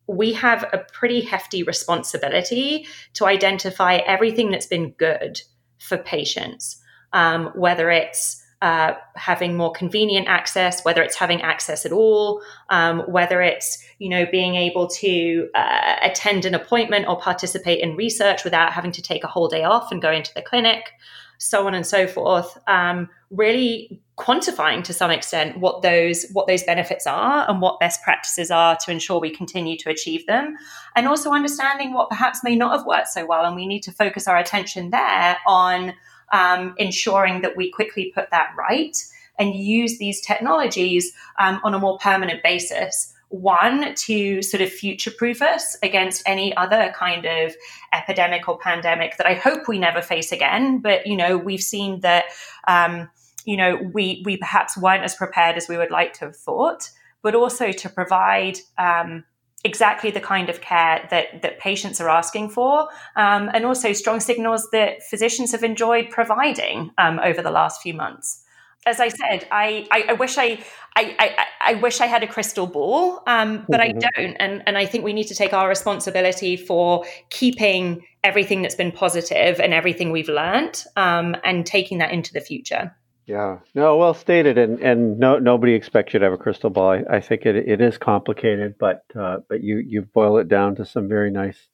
we 0.08 0.32
have 0.32 0.64
a 0.72 0.84
pretty 0.92 1.20
hefty 1.20 1.62
responsibility 1.62 2.86
to 3.14 3.26
identify 3.26 3.96
everything 3.98 4.50
that's 4.50 4.66
been 4.66 4.90
good 4.90 5.40
for 5.78 5.98
patients, 5.98 6.82
um, 7.12 7.52
whether 7.54 7.90
it's 7.90 8.39
uh, 8.62 8.92
having 9.16 9.56
more 9.56 9.72
convenient 9.72 10.28
access, 10.28 10.84
whether 10.84 11.02
it's 11.02 11.16
having 11.16 11.40
access 11.40 11.86
at 11.86 11.92
all, 11.92 12.42
um, 12.68 13.00
whether 13.00 13.40
it's 13.40 13.82
you 13.98 14.08
know 14.08 14.26
being 14.30 14.54
able 14.54 14.86
to 14.86 15.48
uh, 15.54 15.96
attend 16.02 16.44
an 16.44 16.54
appointment 16.54 17.06
or 17.08 17.18
participate 17.18 17.80
in 17.80 17.96
research 17.96 18.44
without 18.44 18.72
having 18.72 18.92
to 18.92 19.02
take 19.02 19.24
a 19.24 19.28
whole 19.28 19.48
day 19.48 19.64
off 19.64 19.90
and 19.90 20.02
go 20.02 20.10
into 20.10 20.32
the 20.34 20.42
clinic, 20.42 20.92
so 21.38 21.66
on 21.66 21.74
and 21.74 21.86
so 21.86 22.06
forth. 22.06 22.58
Um, 22.66 23.08
really 23.30 24.02
quantifying 24.18 24.84
to 24.84 24.92
some 24.92 25.10
extent 25.10 25.58
what 25.58 25.80
those 25.80 26.26
what 26.32 26.46
those 26.46 26.62
benefits 26.64 27.06
are 27.06 27.48
and 27.48 27.62
what 27.62 27.80
best 27.80 28.02
practices 28.02 28.50
are 28.50 28.76
to 28.76 28.90
ensure 28.90 29.18
we 29.18 29.30
continue 29.30 29.78
to 29.78 29.88
achieve 29.88 30.26
them 30.26 30.56
and 30.94 31.08
also 31.08 31.30
understanding 31.30 31.94
what 31.94 32.10
perhaps 32.10 32.44
may 32.44 32.54
not 32.54 32.76
have 32.76 32.84
worked 32.84 33.08
so 33.08 33.24
well 33.24 33.46
and 33.46 33.56
we 33.56 33.66
need 33.66 33.82
to 33.82 33.92
focus 33.92 34.28
our 34.28 34.36
attention 34.36 34.90
there 34.90 35.38
on 35.46 35.94
um, 36.30 36.74
ensuring 36.76 37.42
that 37.42 37.56
we 37.56 37.70
quickly 37.70 38.12
put 38.14 38.30
that 38.30 38.50
right 38.56 38.96
and 39.38 39.54
use 39.54 39.98
these 39.98 40.20
technologies 40.20 41.12
um, 41.38 41.60
on 41.64 41.74
a 41.74 41.78
more 41.78 41.98
permanent 41.98 42.42
basis. 42.42 43.14
One, 43.30 43.94
to 43.94 44.42
sort 44.42 44.60
of 44.60 44.70
future 44.70 45.12
proof 45.12 45.40
us 45.40 45.76
against 45.84 46.22
any 46.26 46.54
other 46.56 46.92
kind 46.96 47.24
of 47.24 47.54
epidemic 47.92 48.48
or 48.48 48.58
pandemic 48.58 49.16
that 49.18 49.26
I 49.26 49.34
hope 49.34 49.68
we 49.68 49.78
never 49.78 50.02
face 50.02 50.32
again. 50.32 50.80
But, 50.80 51.06
you 51.06 51.16
know, 51.16 51.38
we've 51.38 51.62
seen 51.62 52.00
that, 52.00 52.24
um, 52.66 53.08
you 53.44 53.56
know, 53.56 53.76
we, 53.94 54.22
we 54.26 54.36
perhaps 54.36 54.76
weren't 54.76 55.04
as 55.04 55.14
prepared 55.14 55.56
as 55.56 55.68
we 55.68 55.76
would 55.76 55.92
like 55.92 56.12
to 56.14 56.26
have 56.26 56.36
thought, 56.36 56.90
but 57.22 57.36
also 57.36 57.70
to 57.70 57.88
provide 57.88 58.58
um, 58.78 59.24
exactly 59.64 60.10
the 60.10 60.20
kind 60.20 60.48
of 60.48 60.60
care 60.60 61.06
that 61.10 61.42
that 61.42 61.58
patients 61.58 62.00
are 62.00 62.08
asking 62.08 62.50
for, 62.50 62.88
um, 63.16 63.50
and 63.52 63.64
also 63.64 63.92
strong 63.92 64.20
signals 64.20 64.68
that 64.72 65.02
physicians 65.02 65.52
have 65.52 65.62
enjoyed 65.62 66.10
providing 66.10 66.90
um, 66.98 67.20
over 67.22 67.42
the 67.42 67.50
last 67.50 67.82
few 67.82 67.94
months. 67.94 68.42
As 68.86 68.98
I 68.98 69.08
said, 69.08 69.46
I, 69.50 69.86
I, 69.90 70.04
I 70.08 70.12
wish 70.14 70.38
I, 70.38 70.58
I, 70.96 71.46
I, 71.60 71.74
wish 71.74 72.00
I 72.00 72.06
had 72.06 72.22
a 72.22 72.26
crystal 72.26 72.66
ball, 72.66 73.22
um, 73.26 73.66
but 73.68 73.80
mm-hmm. 73.80 73.98
I 73.98 74.22
don't, 74.22 74.36
and 74.36 74.62
and 74.66 74.78
I 74.78 74.86
think 74.86 75.04
we 75.04 75.12
need 75.12 75.26
to 75.26 75.34
take 75.34 75.52
our 75.52 75.68
responsibility 75.68 76.56
for 76.56 77.04
keeping 77.28 78.06
everything 78.24 78.62
that's 78.62 78.74
been 78.74 78.90
positive 78.90 79.60
and 79.60 79.74
everything 79.74 80.10
we've 80.10 80.30
learned, 80.30 80.82
um, 80.96 81.36
and 81.44 81.66
taking 81.66 81.98
that 81.98 82.10
into 82.10 82.32
the 82.32 82.40
future. 82.40 82.96
Yeah, 83.30 83.60
no, 83.76 83.96
well 83.96 84.14
stated, 84.14 84.58
and 84.58 84.80
and 84.80 85.20
no 85.20 85.38
nobody 85.38 85.74
expects 85.74 86.12
you 86.12 86.18
to 86.18 86.26
have 86.26 86.32
a 86.32 86.36
crystal 86.36 86.68
ball. 86.68 86.90
I, 86.90 87.04
I 87.08 87.20
think 87.20 87.46
it 87.46 87.54
it 87.54 87.80
is 87.80 87.96
complicated, 87.96 88.74
but 88.76 89.04
uh, 89.14 89.38
but 89.48 89.62
you 89.62 89.78
you 89.78 90.02
boil 90.02 90.38
it 90.38 90.48
down 90.48 90.74
to 90.74 90.84
some 90.84 91.08
very 91.08 91.30
nice 91.30 91.68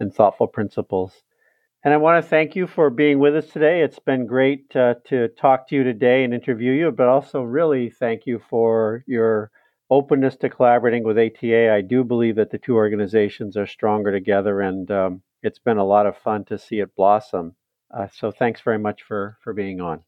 and 0.00 0.14
thoughtful 0.14 0.46
principles. 0.46 1.12
And 1.84 1.92
I 1.92 1.98
want 1.98 2.24
to 2.24 2.30
thank 2.30 2.56
you 2.56 2.66
for 2.66 2.88
being 2.88 3.18
with 3.18 3.36
us 3.36 3.46
today. 3.48 3.82
It's 3.82 3.98
been 3.98 4.24
great 4.24 4.74
uh, 4.74 4.94
to 5.08 5.28
talk 5.28 5.68
to 5.68 5.74
you 5.74 5.84
today 5.84 6.24
and 6.24 6.32
interview 6.32 6.72
you, 6.72 6.90
but 6.90 7.08
also 7.08 7.42
really 7.42 7.90
thank 7.90 8.24
you 8.24 8.40
for 8.48 9.04
your 9.06 9.50
openness 9.90 10.36
to 10.36 10.48
collaborating 10.48 11.04
with 11.04 11.18
ATA. 11.18 11.70
I 11.70 11.82
do 11.82 12.04
believe 12.04 12.36
that 12.36 12.50
the 12.50 12.58
two 12.58 12.76
organizations 12.76 13.58
are 13.58 13.66
stronger 13.66 14.12
together, 14.12 14.62
and 14.62 14.90
um, 14.90 15.22
it's 15.42 15.58
been 15.58 15.76
a 15.76 15.84
lot 15.84 16.06
of 16.06 16.16
fun 16.16 16.46
to 16.46 16.56
see 16.56 16.80
it 16.80 16.96
blossom. 16.96 17.54
Uh, 17.94 18.06
so 18.14 18.30
thanks 18.30 18.62
very 18.62 18.78
much 18.78 19.02
for 19.02 19.36
for 19.42 19.52
being 19.52 19.82
on. 19.82 20.04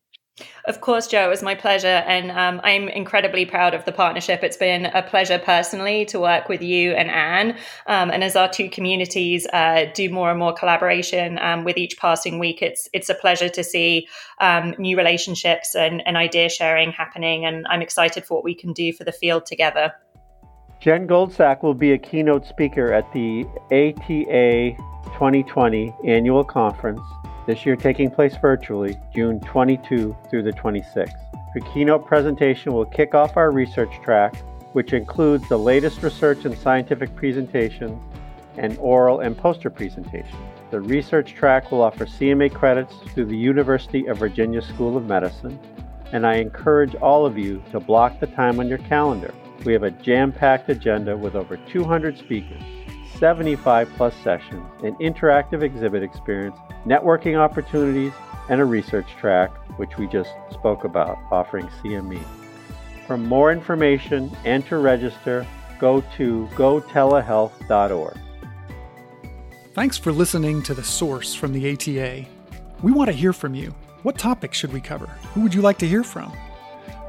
Of 0.64 0.80
course, 0.80 1.06
Joe, 1.06 1.26
it 1.26 1.28
was 1.28 1.42
my 1.42 1.54
pleasure. 1.54 1.86
And 1.86 2.30
um, 2.30 2.60
I'm 2.64 2.88
incredibly 2.88 3.44
proud 3.44 3.74
of 3.74 3.84
the 3.84 3.92
partnership. 3.92 4.42
It's 4.42 4.56
been 4.56 4.86
a 4.86 5.02
pleasure 5.02 5.38
personally 5.38 6.04
to 6.06 6.18
work 6.18 6.48
with 6.48 6.62
you 6.62 6.92
and 6.92 7.10
Ann. 7.10 7.58
Um, 7.86 8.10
and 8.10 8.24
as 8.24 8.34
our 8.34 8.48
two 8.48 8.68
communities 8.68 9.46
uh, 9.52 9.86
do 9.94 10.10
more 10.10 10.30
and 10.30 10.38
more 10.38 10.52
collaboration 10.52 11.38
um, 11.38 11.64
with 11.64 11.76
each 11.76 11.98
passing 11.98 12.38
week, 12.38 12.62
it's, 12.62 12.88
it's 12.92 13.10
a 13.10 13.14
pleasure 13.14 13.48
to 13.50 13.62
see 13.62 14.08
um, 14.40 14.74
new 14.78 14.96
relationships 14.96 15.74
and, 15.74 16.02
and 16.06 16.16
idea 16.16 16.48
sharing 16.48 16.90
happening. 16.90 17.44
And 17.44 17.66
I'm 17.68 17.82
excited 17.82 18.24
for 18.24 18.34
what 18.34 18.44
we 18.44 18.54
can 18.54 18.72
do 18.72 18.92
for 18.92 19.04
the 19.04 19.12
field 19.12 19.46
together. 19.46 19.92
Jen 20.80 21.06
Goldsack 21.06 21.62
will 21.62 21.74
be 21.74 21.92
a 21.92 21.98
keynote 21.98 22.46
speaker 22.46 22.92
at 22.92 23.10
the 23.12 23.44
ATA 23.72 24.76
2020 25.14 25.94
annual 26.04 26.44
conference 26.44 27.00
this 27.46 27.66
year 27.66 27.76
taking 27.76 28.10
place 28.10 28.36
virtually, 28.36 28.96
June 29.14 29.38
22 29.40 30.16
through 30.30 30.42
the 30.42 30.52
26th. 30.52 31.12
Her 31.52 31.60
keynote 31.72 32.06
presentation 32.06 32.72
will 32.72 32.86
kick 32.86 33.14
off 33.14 33.36
our 33.36 33.50
research 33.50 33.92
track, 34.02 34.34
which 34.72 34.92
includes 34.92 35.48
the 35.48 35.58
latest 35.58 36.02
research 36.02 36.46
and 36.46 36.56
scientific 36.56 37.14
presentations 37.14 38.00
and 38.56 38.76
oral 38.78 39.20
and 39.20 39.36
poster 39.36 39.68
presentations. 39.68 40.34
The 40.70 40.80
research 40.80 41.34
track 41.34 41.70
will 41.70 41.82
offer 41.82 42.06
CME 42.06 42.54
credits 42.54 42.94
through 43.12 43.26
the 43.26 43.36
University 43.36 44.06
of 44.06 44.18
Virginia 44.18 44.62
School 44.62 44.96
of 44.96 45.06
Medicine, 45.06 45.58
and 46.12 46.26
I 46.26 46.36
encourage 46.36 46.94
all 46.96 47.26
of 47.26 47.36
you 47.36 47.62
to 47.72 47.80
block 47.80 48.20
the 48.20 48.26
time 48.26 48.58
on 48.58 48.68
your 48.68 48.78
calendar. 48.78 49.34
We 49.64 49.72
have 49.72 49.82
a 49.82 49.90
jam 49.90 50.32
packed 50.32 50.68
agenda 50.68 51.16
with 51.16 51.34
over 51.34 51.56
200 51.56 52.18
speakers, 52.18 52.62
75 53.18 53.88
plus 53.96 54.14
sessions, 54.22 54.64
an 54.82 54.94
interactive 54.96 55.62
exhibit 55.62 56.02
experience, 56.02 56.56
networking 56.84 57.38
opportunities, 57.38 58.12
and 58.48 58.60
a 58.60 58.64
research 58.64 59.08
track, 59.18 59.50
which 59.78 59.96
we 59.96 60.06
just 60.06 60.30
spoke 60.50 60.84
about, 60.84 61.18
offering 61.30 61.66
CME. 61.82 62.22
For 63.06 63.16
more 63.16 63.52
information 63.52 64.34
and 64.44 64.66
to 64.66 64.76
register, 64.78 65.46
go 65.78 66.02
to 66.16 66.48
gotelehealth.org. 66.54 68.18
Thanks 69.72 69.98
for 69.98 70.12
listening 70.12 70.62
to 70.62 70.74
The 70.74 70.84
Source 70.84 71.34
from 71.34 71.52
the 71.52 71.72
ATA. 71.72 72.26
We 72.82 72.92
want 72.92 73.08
to 73.08 73.16
hear 73.16 73.32
from 73.32 73.54
you. 73.54 73.74
What 74.02 74.18
topics 74.18 74.58
should 74.58 74.72
we 74.72 74.80
cover? 74.80 75.06
Who 75.32 75.40
would 75.40 75.54
you 75.54 75.62
like 75.62 75.78
to 75.78 75.88
hear 75.88 76.04
from? 76.04 76.32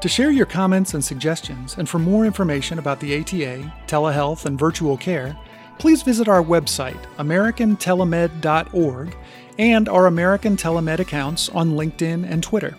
To 0.02 0.08
share 0.08 0.30
your 0.30 0.46
comments 0.46 0.94
and 0.94 1.04
suggestions, 1.04 1.78
and 1.78 1.88
for 1.88 1.98
more 1.98 2.26
information 2.26 2.78
about 2.78 3.00
the 3.00 3.18
ATA, 3.18 3.72
telehealth, 3.86 4.44
and 4.44 4.58
virtual 4.58 4.96
care, 4.96 5.36
please 5.78 6.02
visit 6.02 6.28
our 6.28 6.42
website, 6.42 7.02
americantelemed.org, 7.16 9.16
and 9.58 9.88
our 9.88 10.06
American 10.06 10.56
Telemed 10.56 10.98
accounts 10.98 11.48
on 11.48 11.72
LinkedIn 11.72 12.30
and 12.30 12.42
Twitter. 12.42 12.76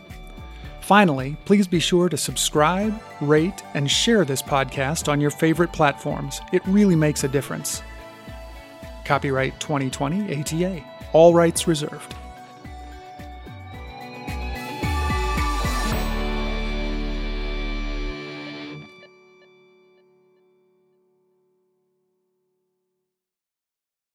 Finally, 0.81 1.35
please 1.43 1.67
be 1.67 1.79
sure 1.79 2.07
to 2.07 2.17
subscribe, 2.17 3.01
rate, 3.19 3.63
and 3.73 3.89
share 3.89 4.23
this 4.23 4.41
podcast 4.41 5.11
on 5.11 5.19
your 5.19 5.31
favorite 5.31 5.73
platforms. 5.73 6.39
It 6.53 6.61
really 6.65 6.95
makes 6.95 7.23
a 7.23 7.27
difference. 7.27 7.81
Copyright 9.05 9.59
2020 9.59 10.39
ATA. 10.39 10.83
All 11.13 11.33
rights 11.33 11.67
reserved. 11.67 12.15